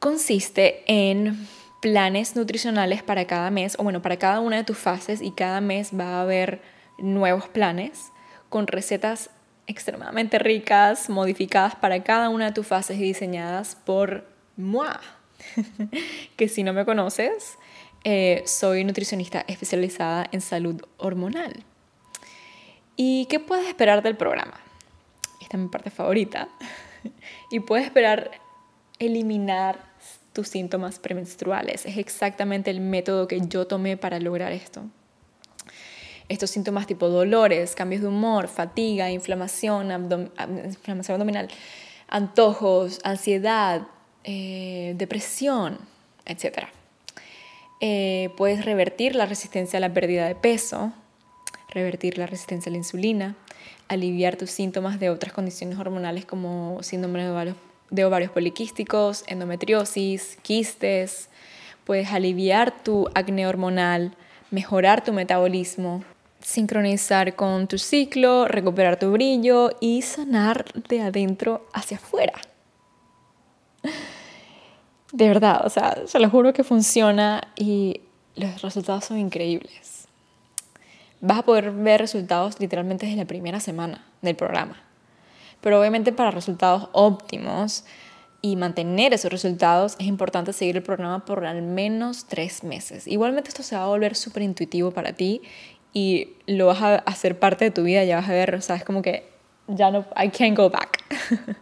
consiste 0.00 0.82
en 0.86 1.46
planes 1.80 2.36
nutricionales 2.36 3.02
para 3.02 3.26
cada 3.26 3.50
mes, 3.50 3.76
o 3.78 3.82
bueno, 3.82 4.02
para 4.02 4.18
cada 4.18 4.40
una 4.40 4.56
de 4.56 4.64
tus 4.64 4.78
fases 4.78 5.22
y 5.22 5.32
cada 5.32 5.60
mes 5.60 5.98
va 5.98 6.18
a 6.18 6.22
haber 6.22 6.60
nuevos 6.98 7.48
planes 7.48 8.12
con 8.48 8.66
recetas 8.66 9.30
extremadamente 9.66 10.38
ricas, 10.38 11.08
modificadas 11.08 11.74
para 11.76 12.02
cada 12.02 12.28
una 12.28 12.46
de 12.46 12.52
tus 12.52 12.66
fases 12.66 12.98
y 12.98 13.02
diseñadas 13.02 13.76
por 13.76 14.26
moi, 14.56 14.88
que 16.36 16.48
si 16.48 16.62
no 16.62 16.72
me 16.72 16.84
conoces, 16.84 17.56
eh, 18.04 18.42
soy 18.46 18.84
nutricionista 18.84 19.44
especializada 19.46 20.26
en 20.32 20.40
salud 20.40 20.82
hormonal. 20.98 21.64
¿Y 22.96 23.26
qué 23.26 23.40
puedes 23.40 23.66
esperar 23.66 24.02
del 24.02 24.16
programa? 24.16 24.60
Esta 25.40 25.56
es 25.56 25.62
mi 25.62 25.68
parte 25.68 25.90
favorita. 25.90 26.48
y 27.50 27.60
puedes 27.60 27.86
esperar 27.86 28.30
eliminar 28.98 29.89
tus 30.32 30.48
síntomas 30.48 30.98
premenstruales. 30.98 31.86
Es 31.86 31.96
exactamente 31.98 32.70
el 32.70 32.80
método 32.80 33.26
que 33.26 33.40
yo 33.48 33.66
tomé 33.66 33.96
para 33.96 34.18
lograr 34.20 34.52
esto. 34.52 34.82
Estos 36.28 36.50
síntomas 36.50 36.86
tipo 36.86 37.08
dolores, 37.08 37.74
cambios 37.74 38.02
de 38.02 38.08
humor, 38.08 38.46
fatiga, 38.46 39.10
inflamación, 39.10 39.90
inflamación 40.64 41.14
abdominal, 41.14 41.48
antojos, 42.08 43.00
ansiedad, 43.02 43.88
eh, 44.22 44.94
depresión, 44.96 45.78
etc. 46.26 46.68
Eh, 47.80 48.30
puedes 48.36 48.64
revertir 48.64 49.16
la 49.16 49.26
resistencia 49.26 49.78
a 49.78 49.80
la 49.80 49.92
pérdida 49.92 50.26
de 50.26 50.36
peso, 50.36 50.92
revertir 51.70 52.18
la 52.18 52.26
resistencia 52.26 52.70
a 52.70 52.72
la 52.72 52.78
insulina, 52.78 53.36
aliviar 53.88 54.36
tus 54.36 54.50
síntomas 54.50 55.00
de 55.00 55.10
otras 55.10 55.32
condiciones 55.32 55.78
hormonales 55.78 56.26
como 56.26 56.80
síndrome 56.82 57.24
de 57.24 57.30
ovarios, 57.30 57.56
de 57.90 58.04
ovarios 58.04 58.30
poliquísticos, 58.30 59.24
endometriosis, 59.26 60.38
quistes. 60.42 61.28
Puedes 61.84 62.12
aliviar 62.12 62.82
tu 62.82 63.08
acné 63.14 63.46
hormonal, 63.46 64.14
mejorar 64.50 65.02
tu 65.02 65.12
metabolismo, 65.12 66.04
sincronizar 66.40 67.34
con 67.36 67.66
tu 67.66 67.78
ciclo, 67.78 68.46
recuperar 68.46 68.98
tu 68.98 69.12
brillo 69.12 69.70
y 69.80 70.02
sanar 70.02 70.64
de 70.88 71.02
adentro 71.02 71.66
hacia 71.72 71.96
afuera. 71.96 72.34
De 75.12 75.26
verdad, 75.28 75.66
o 75.66 75.70
sea, 75.70 76.06
se 76.06 76.18
lo 76.20 76.30
juro 76.30 76.52
que 76.52 76.64
funciona 76.64 77.42
y 77.56 78.00
los 78.36 78.62
resultados 78.62 79.04
son 79.04 79.18
increíbles. 79.18 80.06
Vas 81.20 81.38
a 81.38 81.42
poder 81.42 81.72
ver 81.72 82.00
resultados 82.00 82.60
literalmente 82.60 83.06
desde 83.06 83.18
la 83.18 83.26
primera 83.26 83.60
semana 83.60 84.06
del 84.22 84.36
programa. 84.36 84.82
Pero 85.60 85.78
obviamente 85.78 86.12
para 86.12 86.30
resultados 86.30 86.88
óptimos 86.92 87.84
y 88.42 88.56
mantener 88.56 89.12
esos 89.12 89.30
resultados 89.30 89.96
es 89.98 90.06
importante 90.06 90.52
seguir 90.52 90.76
el 90.76 90.82
programa 90.82 91.24
por 91.24 91.44
al 91.44 91.62
menos 91.62 92.26
tres 92.26 92.64
meses. 92.64 93.06
Igualmente 93.06 93.48
esto 93.48 93.62
se 93.62 93.76
va 93.76 93.84
a 93.84 93.88
volver 93.88 94.16
súper 94.16 94.42
intuitivo 94.42 94.90
para 94.90 95.12
ti 95.12 95.42
y 95.92 96.34
lo 96.46 96.66
vas 96.66 96.80
a 96.82 96.94
hacer 96.96 97.38
parte 97.38 97.66
de 97.66 97.70
tu 97.70 97.82
vida, 97.82 98.04
ya 98.04 98.16
vas 98.16 98.28
a 98.28 98.32
ver, 98.32 98.54
o 98.54 98.60
sea, 98.60 98.76
es 98.76 98.84
como 98.84 99.02
que 99.02 99.28
ya 99.68 99.90
no, 99.90 100.06
I 100.16 100.30
can't 100.30 100.56
go 100.56 100.70
back. 100.70 101.04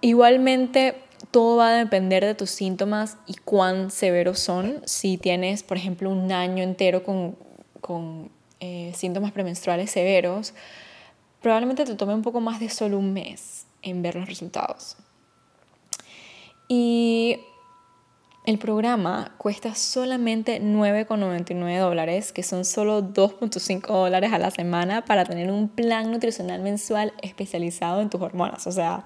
Igualmente, 0.00 0.94
todo 1.30 1.56
va 1.56 1.70
a 1.70 1.72
depender 1.72 2.24
de 2.24 2.34
tus 2.34 2.50
síntomas 2.50 3.16
y 3.26 3.34
cuán 3.34 3.90
severos 3.90 4.38
son. 4.38 4.80
Si 4.84 5.18
tienes, 5.18 5.62
por 5.62 5.76
ejemplo, 5.76 6.10
un 6.10 6.30
año 6.30 6.62
entero 6.62 7.02
con, 7.02 7.36
con 7.80 8.30
eh, 8.60 8.92
síntomas 8.94 9.32
premenstruales 9.32 9.90
severos, 9.90 10.54
probablemente 11.40 11.84
te 11.84 11.94
tome 11.94 12.14
un 12.14 12.22
poco 12.22 12.40
más 12.40 12.60
de 12.60 12.68
solo 12.68 12.98
un 12.98 13.12
mes 13.12 13.66
en 13.82 14.02
ver 14.02 14.16
los 14.16 14.28
resultados. 14.28 14.96
Y 16.68 17.40
el 18.44 18.58
programa 18.58 19.34
cuesta 19.36 19.74
solamente 19.74 20.60
9,99 20.60 21.80
dólares, 21.80 22.32
que 22.32 22.42
son 22.42 22.64
solo 22.64 23.02
2,5 23.02 23.86
dólares 23.86 24.32
a 24.32 24.38
la 24.38 24.50
semana 24.50 25.04
para 25.04 25.24
tener 25.24 25.50
un 25.50 25.68
plan 25.68 26.10
nutricional 26.10 26.62
mensual 26.62 27.12
especializado 27.20 28.00
en 28.00 28.10
tus 28.10 28.20
hormonas. 28.20 28.66
O 28.66 28.72
sea, 28.72 29.04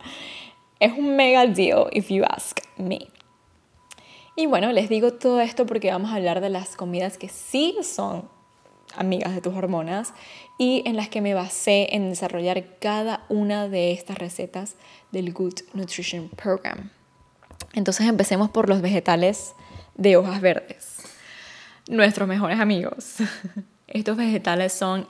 es 0.78 0.92
un 0.92 1.16
mega 1.16 1.46
deal 1.46 1.86
if 1.92 2.08
you 2.08 2.24
ask 2.24 2.60
me. 2.76 3.08
Y 4.36 4.46
bueno, 4.46 4.72
les 4.72 4.88
digo 4.88 5.12
todo 5.12 5.40
esto 5.40 5.66
porque 5.66 5.90
vamos 5.90 6.10
a 6.10 6.14
hablar 6.14 6.40
de 6.40 6.48
las 6.48 6.76
comidas 6.76 7.18
que 7.18 7.28
sí 7.28 7.76
son 7.82 8.28
amigas 8.96 9.34
de 9.34 9.40
tus 9.40 9.54
hormonas 9.54 10.14
y 10.62 10.84
en 10.86 10.94
las 10.94 11.08
que 11.08 11.20
me 11.20 11.34
basé 11.34 11.88
en 11.90 12.08
desarrollar 12.08 12.64
cada 12.78 13.26
una 13.28 13.68
de 13.68 13.90
estas 13.90 14.16
recetas 14.16 14.76
del 15.10 15.32
Good 15.32 15.54
Nutrition 15.72 16.28
Program. 16.28 16.88
Entonces 17.72 18.06
empecemos 18.06 18.48
por 18.48 18.68
los 18.68 18.80
vegetales 18.80 19.54
de 19.96 20.16
hojas 20.16 20.40
verdes, 20.40 20.98
nuestros 21.88 22.28
mejores 22.28 22.60
amigos. 22.60 23.16
Estos 23.88 24.16
vegetales 24.16 24.72
son 24.72 25.08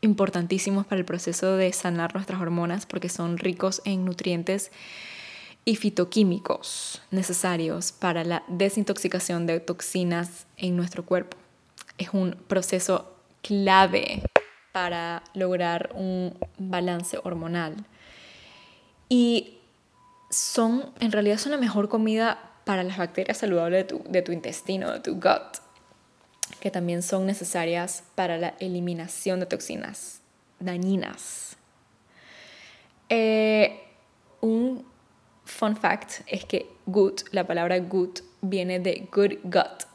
importantísimos 0.00 0.86
para 0.86 0.98
el 0.98 1.04
proceso 1.04 1.58
de 1.58 1.70
sanar 1.74 2.14
nuestras 2.14 2.40
hormonas 2.40 2.86
porque 2.86 3.10
son 3.10 3.36
ricos 3.36 3.82
en 3.84 4.06
nutrientes 4.06 4.72
y 5.66 5.76
fitoquímicos 5.76 7.02
necesarios 7.10 7.92
para 7.92 8.24
la 8.24 8.44
desintoxicación 8.48 9.46
de 9.46 9.60
toxinas 9.60 10.46
en 10.56 10.74
nuestro 10.74 11.04
cuerpo. 11.04 11.36
Es 11.98 12.14
un 12.14 12.38
proceso 12.48 13.14
clave 13.42 14.22
para 14.74 15.22
lograr 15.34 15.92
un 15.94 16.36
balance 16.58 17.16
hormonal. 17.22 17.76
Y 19.08 19.58
son, 20.30 20.92
en 20.98 21.12
realidad 21.12 21.38
son 21.38 21.52
la 21.52 21.58
mejor 21.58 21.88
comida 21.88 22.50
para 22.64 22.82
las 22.82 22.98
bacterias 22.98 23.38
saludables 23.38 23.86
de 24.08 24.22
tu, 24.22 24.32
intestino, 24.32 24.90
de 24.90 24.98
tu 24.98 25.14
gut, 25.14 25.60
que 26.58 26.72
también 26.72 27.04
son 27.04 27.24
necesarias 27.24 28.02
para 28.16 28.36
la 28.36 28.54
eliminación 28.58 29.38
de 29.38 29.46
toxinas 29.46 30.22
dañinas. 30.58 31.56
Eh, 33.10 33.80
un 34.40 34.84
fun 35.44 35.76
fact 35.76 36.22
es 36.26 36.44
que 36.46 36.68
good, 36.86 37.20
la 37.30 37.46
palabra 37.46 37.78
good, 37.78 38.18
viene 38.42 38.80
de 38.80 39.08
good 39.12 39.34
gut, 39.44 39.86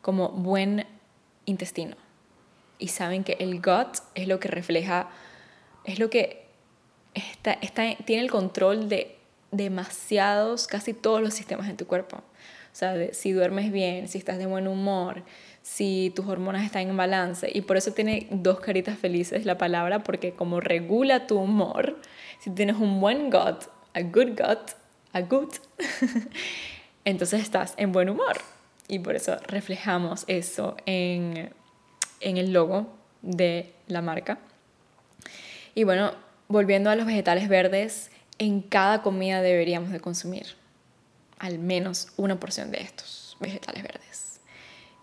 como 0.00 0.28
buen 0.28 0.86
intestino. 1.44 2.03
Y 2.84 2.88
saben 2.88 3.24
que 3.24 3.38
el 3.40 3.62
gut 3.62 4.00
es 4.14 4.28
lo 4.28 4.38
que 4.38 4.48
refleja, 4.48 5.08
es 5.84 5.98
lo 5.98 6.10
que 6.10 6.44
está, 7.14 7.54
está, 7.54 7.96
tiene 8.04 8.20
el 8.20 8.30
control 8.30 8.90
de 8.90 9.16
demasiados, 9.52 10.66
casi 10.66 10.92
todos 10.92 11.22
los 11.22 11.32
sistemas 11.32 11.70
en 11.70 11.78
tu 11.78 11.86
cuerpo. 11.86 12.18
O 12.18 12.76
sea, 12.76 12.94
si 13.14 13.32
duermes 13.32 13.72
bien, 13.72 14.06
si 14.06 14.18
estás 14.18 14.36
de 14.36 14.44
buen 14.44 14.68
humor, 14.68 15.22
si 15.62 16.12
tus 16.14 16.26
hormonas 16.26 16.62
están 16.62 16.86
en 16.86 16.94
balance. 16.94 17.50
Y 17.54 17.62
por 17.62 17.78
eso 17.78 17.92
tiene 17.92 18.26
dos 18.30 18.60
caritas 18.60 18.98
felices 18.98 19.46
la 19.46 19.56
palabra, 19.56 20.04
porque 20.04 20.32
como 20.32 20.60
regula 20.60 21.26
tu 21.26 21.38
humor, 21.38 21.98
si 22.38 22.50
tienes 22.50 22.76
un 22.76 23.00
buen 23.00 23.30
gut, 23.30 23.64
a 23.94 24.02
good 24.02 24.36
gut, 24.36 24.72
a 25.14 25.22
good, 25.22 25.54
entonces 27.06 27.40
estás 27.40 27.72
en 27.78 27.92
buen 27.92 28.10
humor. 28.10 28.36
Y 28.88 28.98
por 28.98 29.16
eso 29.16 29.38
reflejamos 29.46 30.24
eso 30.26 30.76
en, 30.84 31.50
en 32.24 32.36
el 32.36 32.52
logo 32.52 32.88
de 33.22 33.72
la 33.86 34.02
marca. 34.02 34.38
Y 35.74 35.84
bueno, 35.84 36.12
volviendo 36.48 36.90
a 36.90 36.96
los 36.96 37.06
vegetales 37.06 37.48
verdes, 37.48 38.10
en 38.38 38.60
cada 38.60 39.02
comida 39.02 39.42
deberíamos 39.42 39.90
de 39.90 40.00
consumir 40.00 40.56
al 41.38 41.58
menos 41.58 42.08
una 42.16 42.40
porción 42.40 42.70
de 42.70 42.80
estos 42.80 43.36
vegetales 43.40 43.82
verdes. 43.82 44.40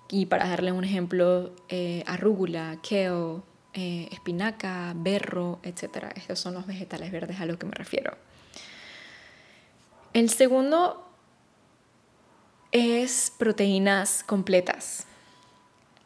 Y 0.09 0.25
para 0.25 0.47
darle 0.47 0.71
un 0.71 0.83
ejemplo, 0.83 1.55
eh, 1.69 2.03
arrúgula, 2.05 2.77
kale, 2.81 3.41
eh, 3.73 4.09
espinaca, 4.11 4.93
berro, 4.95 5.59
etc. 5.63 6.07
Estos 6.15 6.39
son 6.39 6.53
los 6.55 6.65
vegetales 6.65 7.11
verdes 7.11 7.39
a 7.39 7.45
los 7.45 7.57
que 7.57 7.65
me 7.65 7.73
refiero. 7.73 8.17
El 10.13 10.29
segundo 10.29 11.07
es 12.71 13.31
proteínas 13.37 14.23
completas. 14.23 15.07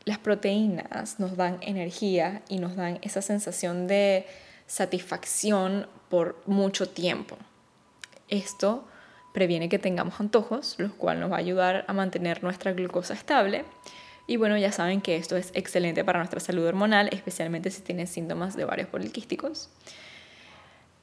Las 0.05 0.19
proteínas 0.19 1.19
nos 1.19 1.35
dan 1.35 1.57
energía 1.61 2.43
y 2.47 2.59
nos 2.59 2.75
dan 2.75 2.99
esa 3.01 3.23
sensación 3.23 3.87
de 3.87 4.27
satisfacción 4.67 5.87
por 6.09 6.41
mucho 6.45 6.87
tiempo. 6.87 7.37
Esto 8.29 8.87
previene 9.33 9.67
que 9.67 9.79
tengamos 9.79 10.19
antojos, 10.19 10.75
lo 10.77 10.91
cual 10.93 11.19
nos 11.19 11.31
va 11.31 11.37
a 11.37 11.39
ayudar 11.39 11.85
a 11.87 11.93
mantener 11.93 12.43
nuestra 12.43 12.71
glucosa 12.73 13.15
estable. 13.15 13.65
Y 14.27 14.37
bueno, 14.37 14.57
ya 14.57 14.71
saben 14.71 15.01
que 15.01 15.17
esto 15.17 15.35
es 15.37 15.51
excelente 15.55 16.03
para 16.03 16.19
nuestra 16.19 16.39
salud 16.39 16.65
hormonal, 16.65 17.09
especialmente 17.11 17.69
si 17.71 17.81
tienen 17.81 18.07
síntomas 18.07 18.55
de 18.55 18.65
varios 18.65 18.87
poliquísticos. 18.87 19.69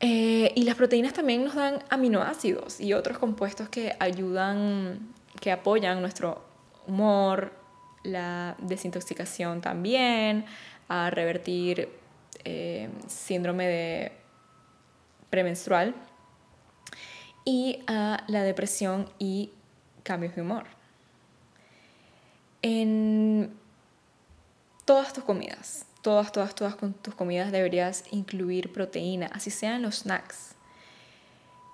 Eh, 0.01 0.51
y 0.57 0.65
las 0.65 0.75
proteínas 0.75 1.13
también 1.13 1.45
nos 1.45 1.55
dan 1.55 1.85
aminoácidos 1.91 2.81
y 2.81 2.93
otros 2.93 3.19
compuestos 3.19 3.69
que 3.69 3.95
ayudan, 4.01 5.13
que 5.41 5.53
apoyan 5.53 6.01
nuestro 6.01 6.43
humor, 6.89 7.53
la 8.03 8.57
desintoxicación 8.59 9.61
también, 9.61 10.45
a 10.89 11.11
revertir 11.11 11.89
eh, 12.45 12.89
síndrome 13.07 13.67
de 13.67 14.13
premenstrual 15.31 15.95
y 17.45 17.81
a 17.87 18.25
la 18.29 18.43
depresión 18.43 19.09
y 19.19 19.51
cambios 20.03 20.35
de 20.35 20.43
humor. 20.43 20.65
En 22.63 23.53
todas 24.85 25.13
tus 25.13 25.25
comidas, 25.25 25.87
todas, 26.03 26.33
todas, 26.33 26.55
todas 26.55 26.77
tus 27.01 27.15
comidas 27.15 27.53
deberías 27.53 28.05
incluir 28.11 28.73
proteína, 28.73 29.27
así 29.33 29.51
sean 29.51 29.83
los 29.83 30.01
snacks. 30.01 30.55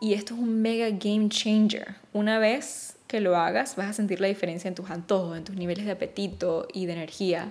Y 0.01 0.15
esto 0.15 0.35
es 0.35 0.41
un 0.41 0.63
mega 0.63 0.91
game 0.91 1.29
changer. 1.29 1.97
Una 2.13 2.39
vez 2.39 2.98
que 3.09 3.21
lo 3.21 3.37
hagas, 3.37 3.75
vas 3.75 3.89
a 3.89 3.93
sentir 3.95 4.21
la 4.21 4.29
diferencia 4.29 4.69
en 4.69 4.75
tus 4.75 4.91
antojos, 4.91 5.37
en 5.37 5.43
tus 5.43 5.57
niveles 5.57 5.87
de 5.87 5.93
apetito 5.93 6.69
y 6.73 6.87
de 6.87 6.93
energía. 6.93 7.51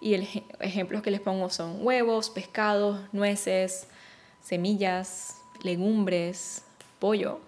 Y 0.00 0.14
el 0.14 0.26
ejemplos 0.60 1.02
que 1.02 1.10
les 1.10 1.20
pongo 1.20 1.50
son 1.50 1.86
huevos, 1.86 2.30
pescados, 2.30 3.00
nueces, 3.12 3.86
semillas, 4.42 5.36
legumbres, 5.62 6.64
pollo. 6.98 7.38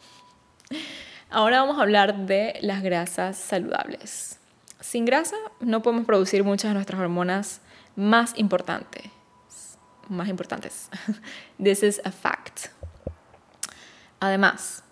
Ahora 1.31 1.61
vamos 1.61 1.79
a 1.79 1.83
hablar 1.83 2.27
de 2.27 2.59
las 2.61 2.83
grasas 2.83 3.37
saludables. 3.37 4.38
Sin 4.81 5.05
grasa 5.07 5.37
no 5.61 5.83
podemos 5.83 6.05
producir 6.05 6.45
muchas 6.45 6.71
de 6.71 6.75
nuestras 6.75 7.01
hormonas 7.01 7.61
más 7.97 8.35
importantes. 8.37 9.05
Más 10.09 10.29
importantes. 10.29 10.88
This 11.62 11.83
is 11.83 12.01
a 12.05 12.12
fact. 12.12 12.66
Además, 14.21 14.85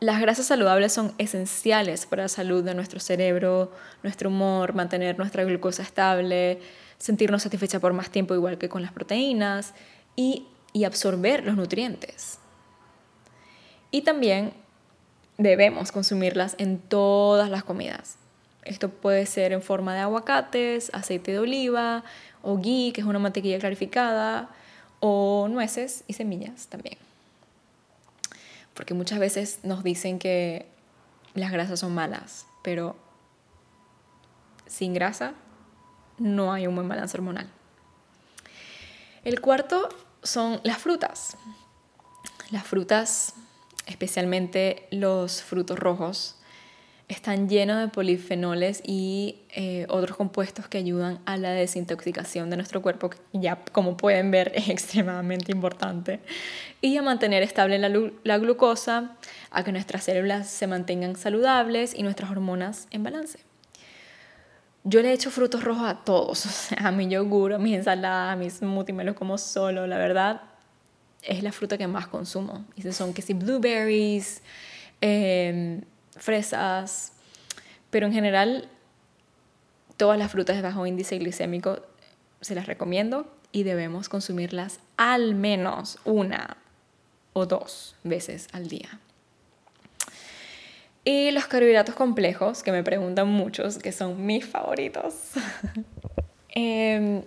Las 0.00 0.18
grasas 0.18 0.46
saludables 0.46 0.94
son 0.94 1.12
esenciales 1.18 2.06
para 2.06 2.22
la 2.22 2.28
salud 2.28 2.64
de 2.64 2.74
nuestro 2.74 3.00
cerebro, 3.00 3.70
nuestro 4.02 4.30
humor, 4.30 4.72
mantener 4.72 5.18
nuestra 5.18 5.44
glucosa 5.44 5.82
estable, 5.82 6.58
sentirnos 6.96 7.42
satisfecha 7.42 7.80
por 7.80 7.92
más 7.92 8.08
tiempo 8.08 8.34
igual 8.34 8.56
que 8.56 8.70
con 8.70 8.80
las 8.80 8.92
proteínas 8.92 9.74
y, 10.16 10.46
y 10.72 10.84
absorber 10.84 11.44
los 11.44 11.54
nutrientes. 11.54 12.38
Y 13.90 14.00
también 14.00 14.54
debemos 15.36 15.92
consumirlas 15.92 16.54
en 16.56 16.78
todas 16.78 17.50
las 17.50 17.62
comidas. 17.62 18.16
Esto 18.64 18.88
puede 18.88 19.26
ser 19.26 19.52
en 19.52 19.60
forma 19.60 19.92
de 19.94 20.00
aguacates, 20.00 20.90
aceite 20.94 21.32
de 21.32 21.40
oliva 21.40 22.04
o 22.40 22.56
ghee, 22.56 22.92
que 22.94 23.02
es 23.02 23.06
una 23.06 23.18
mantequilla 23.18 23.58
clarificada, 23.58 24.48
o 25.00 25.46
nueces 25.50 26.04
y 26.06 26.14
semillas 26.14 26.68
también. 26.68 27.09
Porque 28.80 28.94
muchas 28.94 29.18
veces 29.18 29.60
nos 29.62 29.84
dicen 29.84 30.18
que 30.18 30.66
las 31.34 31.52
grasas 31.52 31.80
son 31.80 31.94
malas, 31.94 32.46
pero 32.62 32.96
sin 34.64 34.94
grasa 34.94 35.34
no 36.16 36.50
hay 36.50 36.66
un 36.66 36.74
buen 36.74 36.88
balance 36.88 37.14
hormonal. 37.14 37.50
El 39.22 39.42
cuarto 39.42 39.90
son 40.22 40.62
las 40.64 40.78
frutas. 40.78 41.36
Las 42.50 42.66
frutas, 42.66 43.34
especialmente 43.84 44.88
los 44.90 45.42
frutos 45.42 45.78
rojos, 45.78 46.36
están 47.14 47.48
llenos 47.48 47.78
de 47.80 47.88
polifenoles 47.88 48.82
y 48.84 49.36
eh, 49.50 49.86
otros 49.88 50.16
compuestos 50.16 50.68
que 50.68 50.78
ayudan 50.78 51.20
a 51.26 51.36
la 51.36 51.50
desintoxicación 51.50 52.50
de 52.50 52.56
nuestro 52.56 52.82
cuerpo, 52.82 53.10
que 53.10 53.18
ya 53.32 53.58
como 53.72 53.96
pueden 53.96 54.30
ver 54.30 54.52
es 54.56 54.68
extremadamente 54.68 55.52
importante, 55.52 56.20
y 56.80 56.96
a 56.96 57.02
mantener 57.02 57.42
estable 57.42 57.78
la, 57.78 57.90
la 58.24 58.38
glucosa, 58.38 59.16
a 59.50 59.64
que 59.64 59.72
nuestras 59.72 60.04
células 60.04 60.48
se 60.48 60.66
mantengan 60.66 61.16
saludables 61.16 61.94
y 61.94 62.02
nuestras 62.02 62.30
hormonas 62.30 62.86
en 62.90 63.02
balance. 63.02 63.40
Yo 64.84 65.02
le 65.02 65.12
echo 65.12 65.30
frutos 65.30 65.62
rojos 65.62 65.88
a 65.88 66.04
todos, 66.04 66.72
a 66.78 66.90
mi 66.90 67.08
yogur, 67.08 67.52
a 67.52 67.58
mis 67.58 67.74
ensaladas, 67.76 68.32
a 68.32 68.36
mis 68.36 68.54
smoothies, 68.54 68.96
me 68.96 69.04
los 69.04 69.14
como 69.14 69.36
solo, 69.36 69.86
la 69.86 69.98
verdad 69.98 70.42
es 71.22 71.42
la 71.42 71.52
fruta 71.52 71.76
que 71.76 71.86
más 71.86 72.06
consumo. 72.06 72.64
Y 72.76 72.82
son 72.92 73.12
que 73.12 73.22
si 73.22 73.34
blueberries, 73.34 74.42
em, 75.00 75.82
fresas, 76.16 77.12
pero 77.90 78.06
en 78.06 78.12
general 78.12 78.68
todas 79.96 80.18
las 80.18 80.30
frutas 80.30 80.56
de 80.56 80.62
bajo 80.62 80.86
índice 80.86 81.18
glicémico 81.18 81.80
se 82.40 82.54
las 82.54 82.66
recomiendo 82.66 83.30
y 83.52 83.64
debemos 83.64 84.08
consumirlas 84.08 84.80
al 84.96 85.34
menos 85.34 85.98
una 86.04 86.56
o 87.32 87.46
dos 87.46 87.96
veces 88.02 88.48
al 88.52 88.68
día. 88.68 88.98
Y 91.04 91.30
los 91.30 91.46
carbohidratos 91.46 91.94
complejos, 91.94 92.62
que 92.62 92.72
me 92.72 92.82
preguntan 92.82 93.28
muchos, 93.28 93.78
que 93.78 93.90
son 93.90 94.26
mis 94.26 94.44
favoritos, 94.44 95.14
em, 96.50 97.22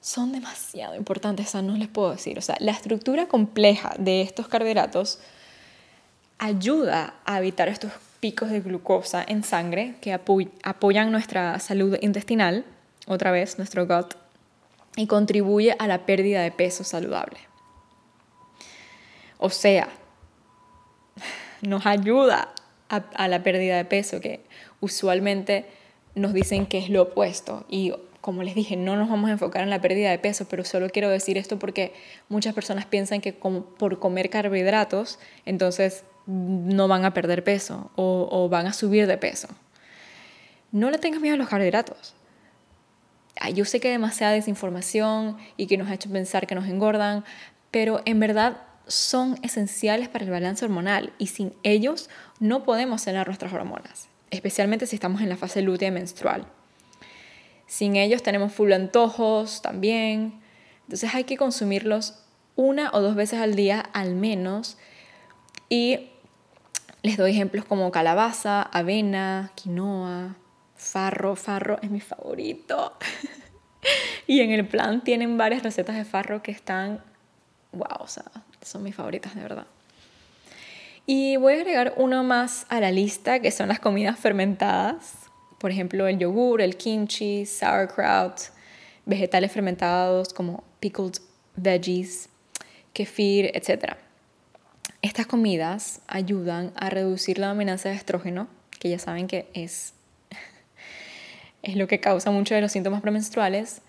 son 0.00 0.32
demasiado 0.32 0.96
importantes, 0.96 1.54
o 1.54 1.62
no 1.62 1.76
les 1.76 1.88
puedo 1.88 2.10
decir. 2.10 2.38
O 2.38 2.42
sea, 2.42 2.56
la 2.58 2.72
estructura 2.72 3.26
compleja 3.28 3.94
de 3.98 4.22
estos 4.22 4.48
carbohidratos 4.48 5.20
ayuda 6.40 7.14
a 7.26 7.38
evitar 7.38 7.68
estos 7.68 7.92
picos 8.18 8.50
de 8.50 8.60
glucosa 8.60 9.24
en 9.26 9.44
sangre 9.44 9.94
que 10.00 10.12
apoyan 10.12 11.12
nuestra 11.12 11.58
salud 11.60 11.96
intestinal, 12.00 12.64
otra 13.06 13.30
vez 13.30 13.58
nuestro 13.58 13.86
gut, 13.86 14.14
y 14.96 15.06
contribuye 15.06 15.76
a 15.78 15.86
la 15.86 16.06
pérdida 16.06 16.42
de 16.42 16.50
peso 16.50 16.82
saludable. 16.82 17.38
O 19.38 19.50
sea, 19.50 19.88
nos 21.60 21.86
ayuda 21.86 22.52
a, 22.88 23.28
la 23.28 23.42
pérdida 23.42 23.76
de 23.76 23.84
peso, 23.84 24.20
que 24.20 24.40
usualmente 24.80 25.66
nos 26.14 26.32
dicen 26.32 26.66
que 26.66 26.78
es 26.78 26.88
lo 26.88 27.02
opuesto. 27.02 27.64
Y 27.68 27.92
como 28.20 28.42
les 28.42 28.54
dije, 28.54 28.76
no 28.76 28.96
nos 28.96 29.08
vamos 29.08 29.28
a 29.28 29.34
enfocar 29.34 29.62
en 29.62 29.70
la 29.70 29.80
pérdida 29.80 30.10
de 30.10 30.18
peso, 30.18 30.46
pero 30.48 30.64
solo 30.64 30.88
quiero 30.90 31.08
decir 31.10 31.38
esto 31.38 31.58
porque 31.58 31.92
muchas 32.28 32.54
personas 32.54 32.86
piensan 32.86 33.20
que 33.20 33.32
por 33.32 33.98
comer 33.98 34.30
carbohidratos, 34.30 35.18
entonces 35.46 36.04
no 36.26 36.88
van 36.88 37.04
a 37.04 37.14
perder 37.14 37.44
peso 37.44 37.90
o, 37.96 38.48
van 38.50 38.66
a 38.66 38.72
subir 38.72 39.06
de 39.06 39.18
peso. 39.18 39.48
No 40.72 40.90
le 40.90 40.98
tengas 40.98 41.20
miedo 41.20 41.34
a 41.34 41.38
los 41.38 41.48
carbohidratos. 41.48 42.14
Yo 43.54 43.64
sé 43.64 43.80
que 43.80 43.88
hay 43.88 43.92
demasiada 43.92 44.32
desinformación 44.32 45.38
y 45.56 45.66
que 45.66 45.78
nos 45.78 45.88
ha 45.88 45.94
hecho 45.94 46.10
pensar 46.10 46.46
que 46.46 46.54
nos 46.54 46.66
engordan, 46.66 47.24
pero 47.70 48.02
en 48.04 48.20
verdad 48.20 48.58
son 48.86 49.38
esenciales 49.42 50.08
para 50.08 50.24
el 50.24 50.30
balance 50.30 50.64
hormonal 50.64 51.12
y 51.18 51.28
sin 51.28 51.54
ellos 51.62 52.10
no 52.38 52.64
podemos 52.64 53.02
cenar 53.02 53.28
nuestras 53.28 53.52
hormonas, 53.52 54.08
especialmente 54.30 54.86
si 54.86 54.96
estamos 54.96 55.22
en 55.22 55.28
la 55.28 55.36
fase 55.36 55.62
lútea 55.62 55.90
menstrual. 55.90 56.46
Sin 57.66 57.96
ellos 57.96 58.22
tenemos 58.22 58.52
full 58.52 58.72
antojos 58.72 59.62
también, 59.62 60.40
entonces 60.82 61.14
hay 61.14 61.24
que 61.24 61.36
consumirlos 61.36 62.20
una 62.56 62.90
o 62.92 63.00
dos 63.00 63.14
veces 63.14 63.40
al 63.40 63.54
día 63.54 63.80
al 63.80 64.16
menos 64.16 64.76
y 65.68 66.09
les 67.02 67.16
doy 67.16 67.30
ejemplos 67.30 67.64
como 67.64 67.90
calabaza, 67.90 68.62
avena, 68.62 69.52
quinoa, 69.54 70.36
farro, 70.74 71.36
farro 71.36 71.78
es 71.82 71.90
mi 71.90 72.00
favorito. 72.00 72.94
y 74.26 74.40
en 74.40 74.50
el 74.52 74.66
plan 74.66 75.02
tienen 75.02 75.38
varias 75.38 75.62
recetas 75.62 75.96
de 75.96 76.04
farro 76.04 76.42
que 76.42 76.50
están, 76.52 77.02
wow, 77.72 78.00
o 78.00 78.06
sea, 78.06 78.24
son 78.62 78.82
mis 78.82 78.94
favoritas 78.94 79.34
de 79.34 79.42
verdad. 79.42 79.66
Y 81.06 81.36
voy 81.36 81.54
a 81.54 81.56
agregar 81.56 81.94
uno 81.96 82.22
más 82.22 82.66
a 82.68 82.80
la 82.80 82.92
lista, 82.92 83.40
que 83.40 83.50
son 83.50 83.68
las 83.68 83.80
comidas 83.80 84.18
fermentadas. 84.18 85.14
Por 85.58 85.70
ejemplo, 85.70 86.06
el 86.06 86.18
yogur, 86.18 86.60
el 86.60 86.76
kimchi, 86.76 87.46
sauerkraut, 87.46 88.40
vegetales 89.06 89.50
fermentados 89.50 90.32
como 90.32 90.62
pickled 90.78 91.14
veggies, 91.56 92.28
kefir, 92.92 93.50
etc. 93.54 93.96
Estas 95.02 95.26
comidas 95.26 96.02
ayudan 96.08 96.72
a 96.76 96.90
reducir 96.90 97.38
la 97.38 97.48
dominancia 97.48 97.90
de 97.90 97.96
estrógeno, 97.96 98.48
que 98.78 98.90
ya 98.90 98.98
saben 98.98 99.28
que 99.28 99.48
es, 99.54 99.94
es 101.62 101.76
lo 101.76 101.88
que 101.88 102.00
causa 102.00 102.30
muchos 102.30 102.54
de 102.54 102.60
los 102.60 102.72
síntomas 102.72 103.00
premenstruales, 103.00 103.80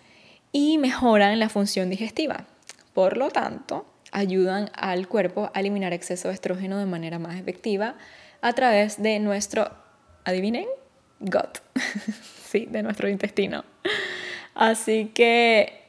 y 0.54 0.78
mejoran 0.78 1.40
la 1.40 1.50
función 1.50 1.90
digestiva. 1.90 2.46
Por 2.94 3.18
lo 3.18 3.30
tanto, 3.30 3.86
ayudan 4.12 4.70
al 4.74 5.08
cuerpo 5.10 5.52
a 5.54 5.60
eliminar 5.60 5.92
exceso 5.94 6.30
de 6.30 6.34
estrógeno 6.34 6.78
de 6.78 6.86
manera 6.86 7.20
más 7.20 7.38
efectiva 7.38 7.96
a 8.42 8.54
través 8.54 9.02
de 9.02 9.20
nuestro, 9.20 9.70
adivinen, 10.24 10.66
gut, 11.20 11.60
sí, 12.50 12.68
de 12.70 12.84
nuestro 12.84 13.10
intestino. 13.10 13.66
Así 14.56 15.12
que 15.14 15.82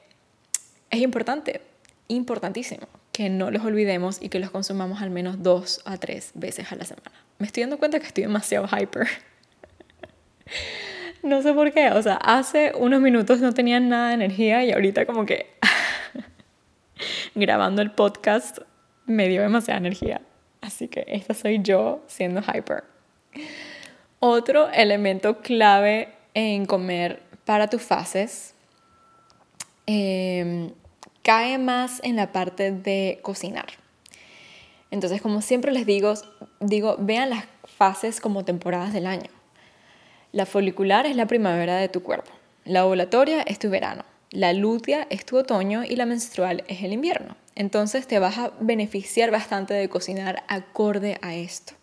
es 0.91 1.01
importante, 1.01 1.61
importantísimo, 2.09 2.87
que 3.13 3.29
no 3.29 3.51
los 3.51 3.65
olvidemos 3.65 4.21
y 4.21 4.31
que 4.31 4.39
los 4.39 4.51
consumamos 4.51 5.03
al 5.03 5.11
menos 5.11 5.43
dos 5.43 5.83
a 5.85 5.99
tres 5.99 6.33
veces 6.35 6.73
a 6.73 6.77
la 6.77 6.85
semana. 6.85 7.13
Me 7.39 7.47
estoy 7.47 7.63
dando 7.63 7.79
cuenta 7.79 8.01
que 8.01 8.07
estoy 8.07 8.25
demasiado 8.25 8.67
hyper. 8.67 9.07
no 11.23 11.43
sé 11.43 11.53
por 11.53 11.73
qué, 11.73 11.91
o 11.91 12.03
sea, 12.03 12.15
hace 12.17 12.73
unos 12.75 13.01
minutos 13.01 13.41
no 13.41 13.53
tenía 13.53 13.79
nada 13.81 14.09
de 14.09 14.15
energía 14.15 14.65
y 14.65 14.73
ahorita 14.73 15.07
como 15.07 15.27
que 15.27 15.55
grabando 17.35 17.83
el 17.83 17.91
podcast 17.91 18.59
me 19.07 19.29
dio 19.29 19.43
demasiada 19.43 19.79
energía. 19.79 20.23
Así 20.63 20.89
que 20.89 21.05
esta 21.09 21.35
soy 21.35 21.61
yo 21.63 22.03
siendo 22.07 22.41
hyper. 22.41 22.85
Otro 24.21 24.71
elemento 24.71 25.41
clave 25.41 26.15
en 26.35 26.65
comer 26.65 27.23
para 27.45 27.69
tus 27.69 27.83
fases 27.83 28.55
em, 29.87 30.71
cae 31.23 31.59
más 31.59 32.01
en 32.03 32.17
la 32.17 32.33
parte 32.33 32.73
de 32.73 33.21
cocinar. 33.23 33.67
Entonces, 34.91 35.23
como 35.23 35.41
siempre 35.41 35.73
les 35.73 35.87
digo, 35.87 36.15
digo, 36.61 36.97
vean 36.99 37.31
las 37.31 37.45
fases 37.65 38.21
como 38.21 38.45
temporadas 38.45 38.93
del 38.93 39.07
año. 39.07 39.31
La 40.33 40.47
folicular 40.47 41.07
es 41.07 41.17
la 41.17 41.27
primavera 41.27 41.77
de 41.77 41.89
tu 41.89 42.03
cuerpo. 42.03 42.31
La 42.65 42.85
ovulatoria 42.85 43.43
es 43.43 43.59
tu 43.59 43.71
verano. 43.71 44.05
La 44.31 44.53
lútea 44.53 45.07
es 45.11 45.27
tu 45.27 45.37
otoño 45.37 45.85
y 45.85 45.97
la 45.97 46.07
menstrual 46.07 46.65
es 46.69 46.83
el 46.83 46.93
invierno. 46.93 47.37
Entonces 47.55 48.07
te 48.07 48.19
vas 48.19 48.39
a 48.39 48.53
beneficiar 48.61 49.31
bastante 49.31 49.75
de 49.75 49.89
cocinar 49.89 50.43
acorde 50.49 51.19
a 51.21 51.35
esto. 51.35 51.75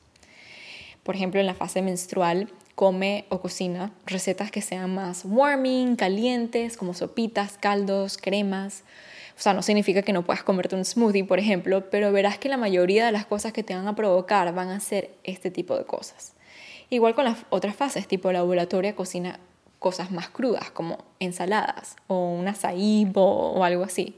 Por 1.03 1.16
ejemplo, 1.16 1.39
en 1.39 1.45
la 1.45 1.53
fase 1.53 1.82
menstrual, 1.82 2.49
come 2.76 3.26
o 3.30 3.41
cocina 3.41 3.91
recetas 4.05 4.51
que 4.51 4.61
sean 4.61 4.95
más 4.95 5.26
warming, 5.26 5.95
calientes, 5.95 6.78
como 6.78 6.93
sopitas, 6.93 7.57
caldos, 7.57 8.18
cremas. 8.18 8.84
O 9.40 9.42
sea, 9.42 9.54
no 9.54 9.62
significa 9.62 10.02
que 10.02 10.12
no 10.12 10.26
puedas 10.26 10.44
comerte 10.44 10.76
un 10.76 10.84
smoothie, 10.84 11.24
por 11.24 11.40
ejemplo, 11.40 11.90
pero 11.90 12.12
verás 12.12 12.38
que 12.38 12.50
la 12.50 12.58
mayoría 12.58 13.06
de 13.06 13.14
las 13.14 13.26
cosas 13.26 13.54
que 13.54 13.64
te 13.64 13.74
van 13.74 13.88
a 13.88 13.96
provocar 13.96 14.54
van 14.54 14.68
a 14.68 14.82
ser 14.82 15.12
este 15.24 15.50
tipo 15.50 15.78
de 15.78 15.86
cosas. 15.86 16.34
Igual 16.90 17.16
con 17.16 17.24
las 17.24 17.38
otras 17.50 17.74
fases, 17.74 18.06
tipo 18.06 18.34
la 18.34 18.44
ovulatoria, 18.44 18.98
cocina 18.98 19.40
cosas 19.80 20.12
más 20.12 20.28
crudas 20.28 20.72
como 20.72 20.98
ensaladas 21.22 21.96
o 22.08 22.34
un 22.34 22.50
açaí 22.50 23.10
o 23.16 23.64
algo 23.64 23.86
así. 23.86 24.16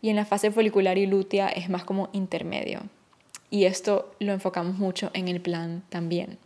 Y 0.00 0.10
en 0.10 0.16
la 0.16 0.24
fase 0.24 0.52
folicular 0.52 0.96
y 0.96 1.06
lútea 1.06 1.48
es 1.48 1.68
más 1.68 1.82
como 1.82 2.08
intermedio. 2.12 2.82
Y 3.50 3.64
esto 3.64 4.14
lo 4.20 4.32
enfocamos 4.32 4.78
mucho 4.78 5.10
en 5.12 5.26
el 5.26 5.40
plan 5.40 5.82
también. 5.88 6.38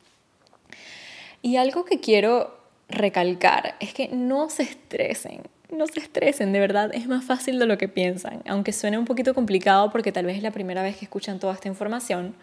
Y 1.43 1.57
algo 1.57 1.85
que 1.85 2.01
quiero 2.01 2.57
recalcar 2.89 3.77
es 3.79 3.93
que 3.93 4.09
no 4.09 4.49
se 4.49 4.63
estresen, 4.63 5.43
no 5.73 5.87
se 5.87 6.01
estresen, 6.01 6.53
de 6.53 6.61
verdad 6.61 6.91
es 6.95 7.07
más 7.07 7.25
fácil 7.25 7.59
de 7.59 7.67
lo 7.67 7.79
que 7.79 7.89
piensan, 7.89 8.43
aunque 8.47 8.73
suene 8.73 8.99
un 8.99 9.05
poquito 9.05 9.35
complicado 9.35 9.91
porque 9.91 10.13
tal 10.13 10.27
vez 10.27 10.37
es 10.37 10.43
la 10.43 10.51
primera 10.51 10.83
vez 10.83 10.97
que 10.97 11.05
escuchan 11.05 11.39
toda 11.39 11.55
esta 11.55 11.69
información, 11.69 12.35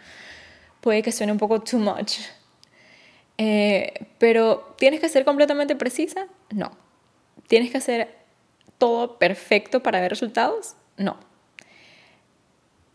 puede 0.82 1.02
que 1.02 1.12
suene 1.12 1.32
un 1.32 1.38
poco 1.38 1.62
too 1.62 1.80
much. 1.80 2.20
Eh, 3.38 4.08
pero 4.18 4.76
¿tienes 4.78 5.00
que 5.00 5.10
ser 5.10 5.24
completamente 5.26 5.76
precisa? 5.76 6.28
No. 6.50 6.72
¿Tienes 7.48 7.72
que 7.72 7.78
hacer 7.78 8.16
todo 8.78 9.20
perfecto 9.20 9.84
para 9.84 10.02
ver 10.02 10.10
resultados? 10.10 10.76
No. 10.98 11.18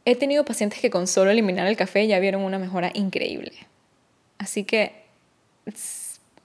He 0.04 0.16
tenido 0.16 0.44
pacientes 0.44 0.80
que 0.80 0.90
con 0.90 1.06
solo 1.06 1.30
eliminar 1.30 1.66
el 1.68 1.76
café 1.76 2.06
ya 2.06 2.18
vieron 2.18 2.42
una 2.42 2.58
mejora 2.58 2.90
increíble. 2.94 3.52
Así 4.38 4.64
que 4.64 5.04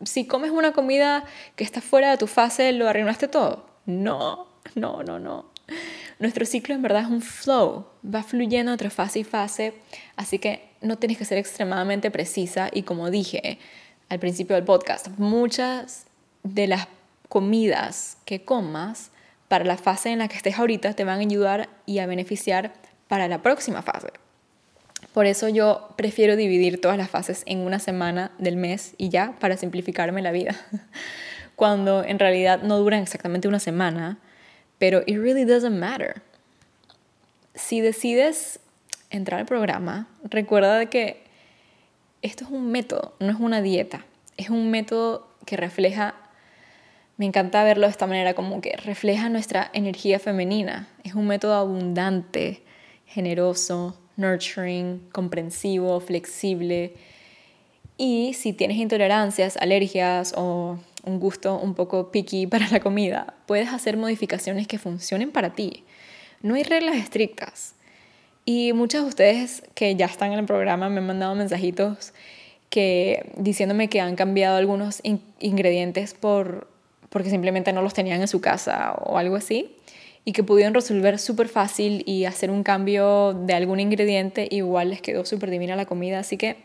si 0.04 0.28
comes 0.28 0.52
una 0.52 0.74
comida 0.74 1.26
que 1.56 1.64
está 1.64 1.82
fuera 1.82 2.12
de 2.12 2.18
tu 2.18 2.28
fase, 2.28 2.72
¿lo 2.72 2.88
arruinaste 2.88 3.28
todo? 3.28 3.67
No, 3.88 4.48
no, 4.76 5.02
no, 5.02 5.18
no. 5.18 5.46
Nuestro 6.20 6.46
ciclo 6.46 6.76
en 6.76 6.82
verdad 6.82 7.04
es 7.04 7.10
un 7.10 7.22
flow, 7.22 7.88
va 8.04 8.22
fluyendo 8.22 8.72
entre 8.72 8.90
fase 8.90 9.20
y 9.20 9.24
fase, 9.24 9.74
así 10.16 10.40
que 10.40 10.70
no 10.82 10.98
tienes 10.98 11.18
que 11.18 11.26
ser 11.26 11.38
extremadamente 11.38 12.12
precisa 12.12 12.70
y 12.72 12.84
como 12.84 13.10
dije 13.10 13.60
al 14.10 14.20
principio 14.20 14.56
del 14.56 14.66
podcast, 14.66 15.08
muchas 15.18 16.06
de 16.44 16.68
las 16.68 16.88
comidas 17.30 18.18
que 18.26 18.44
comas 18.44 19.12
para 19.48 19.64
la 19.64 19.78
fase 19.78 20.10
en 20.10 20.20
la 20.20 20.28
que 20.28 20.38
estés 20.38 20.60
ahorita 20.60 20.94
te 20.94 21.04
van 21.04 21.20
a 21.20 21.22
ayudar 21.22 21.70
y 21.86 22.00
a 22.00 22.06
beneficiar 22.06 22.74
para 23.08 23.28
la 23.28 23.42
próxima 23.42 23.82
fase. 23.82 24.08
Por 25.14 25.26
eso 25.26 25.48
yo 25.50 25.90
prefiero 25.96 26.36
dividir 26.36 26.82
todas 26.82 26.98
las 26.98 27.10
fases 27.10 27.44
en 27.46 27.60
una 27.60 27.80
semana 27.80 28.32
del 28.38 28.58
mes 28.58 28.94
y 28.98 29.10
ya, 29.10 29.34
para 29.40 29.58
simplificarme 29.58 30.22
la 30.22 30.32
vida. 30.32 30.56
Cuando 31.58 32.04
en 32.04 32.20
realidad 32.20 32.62
no 32.62 32.78
duran 32.78 33.02
exactamente 33.02 33.48
una 33.48 33.60
semana, 33.60 34.20
pero 34.78 35.02
it 35.08 35.18
really 35.18 35.44
doesn't 35.44 35.78
matter. 35.78 36.22
Si 37.56 37.82
decides 37.82 38.60
entrar 39.10 39.40
al 39.40 39.48
programa, 39.48 40.08
recuerda 40.24 40.86
que 40.86 41.24
esto 42.22 42.46
es 42.46 42.52
un 42.52 42.72
método, 42.72 43.16
no 43.20 43.32
es 43.32 43.40
una 43.40 43.64
dieta. 43.64 44.06
Es 44.38 44.52
un 44.52 44.70
método 44.70 45.28
que 45.48 45.58
refleja, 45.58 46.14
me 47.18 47.26
encanta 47.26 47.64
verlo 47.64 47.88
de 47.88 47.92
esta 47.92 48.06
manera, 48.06 48.36
como 48.36 48.62
que 48.62 48.78
refleja 48.78 49.28
nuestra 49.28 49.72
energía 49.74 50.20
femenina. 50.20 50.88
Es 51.04 51.16
un 51.16 51.26
método 51.26 51.56
abundante, 51.56 52.62
generoso, 53.08 53.98
nurturing, 54.16 55.10
comprensivo, 55.12 56.00
flexible. 56.02 56.94
Y 57.98 58.36
si 58.36 58.54
tienes 58.54 58.78
intolerancias, 58.78 59.58
alergias 59.58 60.36
o 60.38 60.78
un 61.08 61.20
gusto 61.20 61.58
un 61.58 61.74
poco 61.74 62.12
picky 62.12 62.48
para 62.48 62.68
la 62.70 62.80
comida, 62.80 63.34
puedes 63.46 63.70
hacer 63.70 63.98
modificaciones 63.98 64.68
que 64.68 64.78
funcionen 64.78 65.32
para 65.32 65.54
ti. 65.54 65.84
No 66.42 66.56
hay 66.56 66.64
reglas 66.64 66.98
estrictas. 66.98 67.74
Y 68.46 68.72
muchas 68.74 69.02
de 69.04 69.10
ustedes 69.10 69.64
que 69.74 69.96
ya 69.96 70.06
están 70.06 70.32
en 70.32 70.40
el 70.40 70.46
programa 70.46 70.90
me 70.90 71.00
han 71.00 71.08
mandado 71.08 71.36
mensajitos 71.36 72.14
que 72.70 73.32
diciéndome 73.38 73.90
que 73.90 74.02
han 74.02 74.16
cambiado 74.16 74.58
algunos 74.58 75.02
ingredientes 75.40 76.14
por 76.14 76.68
porque 77.10 77.30
simplemente 77.30 77.72
no 77.74 77.82
los 77.82 77.94
tenían 77.94 78.22
en 78.22 78.28
su 78.28 78.42
casa 78.42 78.94
o 79.06 79.18
algo 79.18 79.38
así 79.38 79.76
y 80.26 80.34
que 80.34 80.44
pudieron 80.44 80.74
resolver 80.74 81.20
súper 81.20 81.48
fácil 81.48 82.04
y 82.06 82.26
hacer 82.26 82.52
un 82.52 82.64
cambio 82.64 83.34
de 83.34 83.54
algún 83.54 83.80
ingrediente, 83.80 84.48
igual 84.52 84.90
les 84.90 85.02
quedó 85.02 85.24
súper 85.24 85.50
divina 85.50 85.78
la 85.78 85.86
comida. 85.86 86.20
Así 86.20 86.36
que 86.36 86.58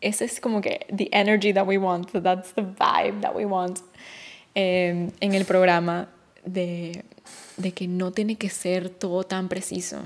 ese 0.00 0.24
es 0.24 0.40
como 0.40 0.60
que 0.60 0.86
the 0.94 1.08
energy 1.12 1.52
that 1.52 1.66
we 1.66 1.78
want, 1.78 2.10
that's 2.12 2.52
the 2.54 2.62
vibe 2.62 3.20
that 3.20 3.34
we 3.34 3.44
want 3.44 3.80
em, 4.54 5.10
en 5.20 5.34
el 5.34 5.44
programa 5.44 6.08
de, 6.44 7.04
de 7.56 7.72
que 7.72 7.88
no 7.88 8.12
tiene 8.12 8.36
que 8.36 8.48
ser 8.48 8.90
todo 8.90 9.24
tan 9.24 9.48
preciso. 9.48 10.02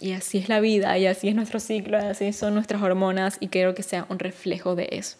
Y 0.00 0.12
así 0.12 0.38
es 0.38 0.48
la 0.48 0.60
vida, 0.60 0.96
y 0.96 1.06
así 1.06 1.28
es 1.28 1.34
nuestro 1.34 1.58
ciclo, 1.58 1.98
y 1.98 2.02
así 2.06 2.32
son 2.32 2.54
nuestras 2.54 2.80
hormonas, 2.82 3.36
y 3.40 3.48
quiero 3.48 3.74
que 3.74 3.82
sea 3.82 4.06
un 4.08 4.20
reflejo 4.20 4.76
de 4.76 4.88
eso. 4.92 5.16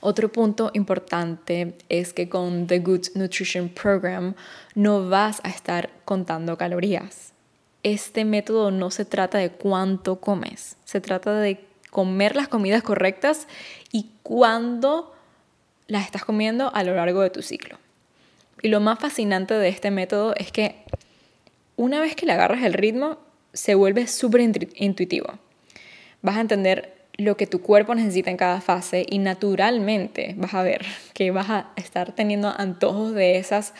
Otro 0.00 0.32
punto 0.32 0.70
importante 0.74 1.76
es 1.88 2.12
que 2.12 2.28
con 2.28 2.66
The 2.66 2.78
Good 2.78 3.08
Nutrition 3.14 3.68
Program 3.68 4.34
no 4.74 5.08
vas 5.08 5.40
a 5.44 5.50
estar 5.50 5.90
contando 6.04 6.56
calorías. 6.56 7.32
Este 7.82 8.24
método 8.24 8.70
no 8.70 8.90
se 8.90 9.04
trata 9.04 9.38
de 9.38 9.50
cuánto 9.50 10.20
comes, 10.20 10.76
se 10.84 11.00
trata 11.00 11.38
de 11.38 11.64
comer 11.94 12.34
las 12.34 12.48
comidas 12.48 12.82
correctas 12.82 13.46
y 13.92 14.10
cuándo 14.24 15.14
las 15.86 16.04
estás 16.04 16.24
comiendo 16.24 16.74
a 16.74 16.82
lo 16.82 16.92
largo 16.96 17.20
de 17.20 17.30
tu 17.30 17.40
ciclo. 17.40 17.78
Y 18.62 18.68
lo 18.68 18.80
más 18.80 18.98
fascinante 18.98 19.54
de 19.54 19.68
este 19.68 19.92
método 19.92 20.34
es 20.34 20.50
que 20.50 20.74
una 21.76 22.00
vez 22.00 22.16
que 22.16 22.26
le 22.26 22.32
agarras 22.32 22.64
el 22.64 22.72
ritmo, 22.72 23.18
se 23.52 23.76
vuelve 23.76 24.08
súper 24.08 24.40
intuitivo. 24.74 25.38
Vas 26.20 26.36
a 26.36 26.40
entender 26.40 26.96
lo 27.16 27.36
que 27.36 27.46
tu 27.46 27.60
cuerpo 27.60 27.94
necesita 27.94 28.28
en 28.28 28.38
cada 28.38 28.60
fase 28.60 29.06
y 29.08 29.18
naturalmente 29.18 30.34
vas 30.36 30.54
a 30.54 30.64
ver 30.64 30.84
que 31.12 31.30
vas 31.30 31.48
a 31.48 31.70
estar 31.76 32.10
teniendo 32.10 32.52
antojos 32.58 33.14
de 33.14 33.38
esas 33.38 33.72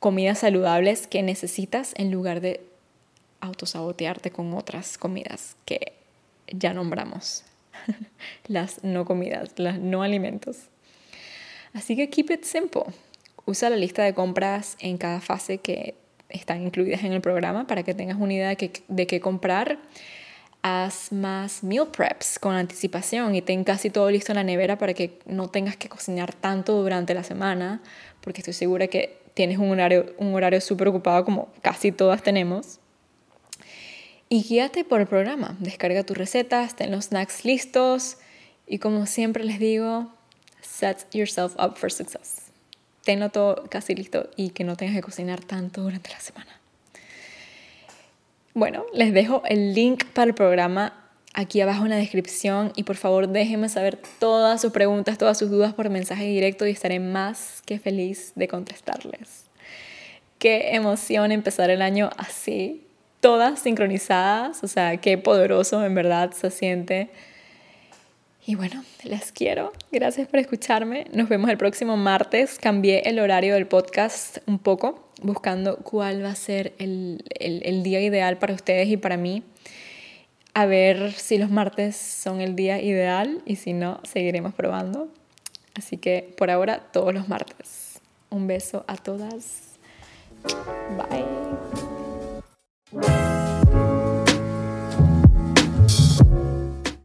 comidas 0.00 0.40
saludables 0.40 1.06
que 1.06 1.22
necesitas 1.22 1.94
en 1.96 2.10
lugar 2.10 2.40
de 2.40 2.66
autosabotearte 3.40 4.32
con 4.32 4.54
otras 4.54 4.98
comidas 4.98 5.54
que 5.66 6.03
ya 6.48 6.72
nombramos. 6.72 7.44
las 8.46 8.82
no 8.84 9.04
comidas, 9.04 9.50
las 9.56 9.78
no 9.78 10.02
alimentos. 10.02 10.68
Así 11.72 11.96
que 11.96 12.08
keep 12.08 12.30
it 12.30 12.44
simple. 12.44 12.84
Usa 13.46 13.70
la 13.70 13.76
lista 13.76 14.02
de 14.04 14.14
compras 14.14 14.76
en 14.80 14.96
cada 14.96 15.20
fase 15.20 15.58
que 15.58 15.96
están 16.28 16.62
incluidas 16.62 17.04
en 17.04 17.12
el 17.12 17.20
programa 17.20 17.66
para 17.66 17.82
que 17.82 17.94
tengas 17.94 18.18
una 18.18 18.32
idea 18.32 18.48
de, 18.48 19.06
qué 19.06 19.20
comprar 19.20 19.78
haz 20.62 21.12
más 21.12 21.62
meal 21.62 21.88
preps 21.88 22.38
con 22.38 22.54
anticipación 22.54 23.34
y 23.34 23.42
ten 23.42 23.64
casi 23.64 23.90
todo 23.90 24.10
listo 24.10 24.32
en 24.32 24.36
la 24.36 24.44
nevera 24.44 24.78
para 24.78 24.94
que 24.94 25.18
no 25.26 25.48
tengas 25.48 25.76
que 25.76 25.90
cocinar 25.90 26.32
tanto 26.32 26.80
durante 26.80 27.12
la 27.12 27.22
semana, 27.22 27.82
porque 28.22 28.40
estoy 28.40 28.54
segura 28.54 28.86
que 28.86 29.18
tienes 29.34 29.58
un 29.58 29.70
horario, 29.70 30.14
un 30.16 30.34
horario 30.34 30.62
súper 30.62 30.88
ocupado 30.88 31.22
como 31.26 31.48
casi 31.60 31.92
todas 31.92 32.22
tenemos. 32.22 32.80
Y 34.34 34.42
guíate 34.42 34.82
por 34.82 35.00
el 35.00 35.06
programa, 35.06 35.56
descarga 35.60 36.02
tus 36.02 36.18
recetas, 36.18 36.74
ten 36.74 36.90
los 36.90 37.04
snacks 37.04 37.44
listos 37.44 38.16
y 38.66 38.80
como 38.80 39.06
siempre 39.06 39.44
les 39.44 39.60
digo, 39.60 40.12
set 40.60 41.06
yourself 41.12 41.54
up 41.56 41.76
for 41.76 41.92
success. 41.92 42.50
Tenlo 43.04 43.28
todo 43.28 43.62
casi 43.70 43.94
listo 43.94 44.28
y 44.34 44.50
que 44.50 44.64
no 44.64 44.74
tengas 44.74 44.96
que 44.96 45.02
cocinar 45.02 45.44
tanto 45.44 45.82
durante 45.82 46.10
la 46.10 46.18
semana. 46.18 46.60
Bueno, 48.54 48.84
les 48.92 49.14
dejo 49.14 49.44
el 49.46 49.72
link 49.72 50.04
para 50.06 50.30
el 50.30 50.34
programa 50.34 51.12
aquí 51.32 51.60
abajo 51.60 51.84
en 51.84 51.90
la 51.90 51.96
descripción 51.96 52.72
y 52.74 52.82
por 52.82 52.96
favor 52.96 53.28
déjenme 53.28 53.68
saber 53.68 54.00
todas 54.18 54.60
sus 54.60 54.72
preguntas, 54.72 55.16
todas 55.16 55.38
sus 55.38 55.48
dudas 55.48 55.74
por 55.74 55.90
mensaje 55.90 56.24
directo 56.24 56.66
y 56.66 56.72
estaré 56.72 56.98
más 56.98 57.62
que 57.66 57.78
feliz 57.78 58.32
de 58.34 58.48
contestarles. 58.48 59.44
Qué 60.40 60.74
emoción 60.74 61.30
empezar 61.30 61.70
el 61.70 61.82
año 61.82 62.10
así, 62.16 62.84
todas 63.24 63.58
sincronizadas, 63.60 64.62
o 64.64 64.68
sea, 64.68 64.98
qué 64.98 65.16
poderoso 65.16 65.82
en 65.82 65.94
verdad 65.94 66.32
se 66.32 66.50
siente. 66.50 67.08
Y 68.44 68.54
bueno, 68.54 68.84
les 69.02 69.32
quiero. 69.32 69.72
Gracias 69.90 70.28
por 70.28 70.40
escucharme. 70.40 71.06
Nos 71.10 71.30
vemos 71.30 71.48
el 71.48 71.56
próximo 71.56 71.96
martes. 71.96 72.58
Cambié 72.58 73.08
el 73.08 73.18
horario 73.18 73.54
del 73.54 73.66
podcast 73.66 74.46
un 74.46 74.58
poco 74.58 75.08
buscando 75.22 75.78
cuál 75.78 76.22
va 76.22 76.32
a 76.32 76.34
ser 76.34 76.74
el, 76.78 77.22
día 77.82 78.02
ideal 78.02 78.36
para 78.36 78.52
ustedes 78.52 78.88
y 78.88 78.98
para 78.98 79.16
mí. 79.16 79.42
A 80.52 80.66
ver 80.66 81.12
si 81.12 81.38
los 81.38 81.48
martes 81.48 81.96
son 81.96 82.42
el 82.42 82.54
día 82.54 82.82
ideal 82.82 83.40
y 83.46 83.56
si 83.56 83.72
no, 83.72 84.00
seguiremos 84.02 84.52
probando. 84.52 85.08
Así 85.74 85.96
que 85.96 86.34
por 86.36 86.50
ahora, 86.50 86.90
todos 86.92 87.14
los 87.14 87.26
martes. 87.30 88.02
Un 88.28 88.48
beso 88.48 88.84
a 88.86 88.98
todas. 88.98 89.78
Bye. 90.98 91.93
Bye. 92.94 93.33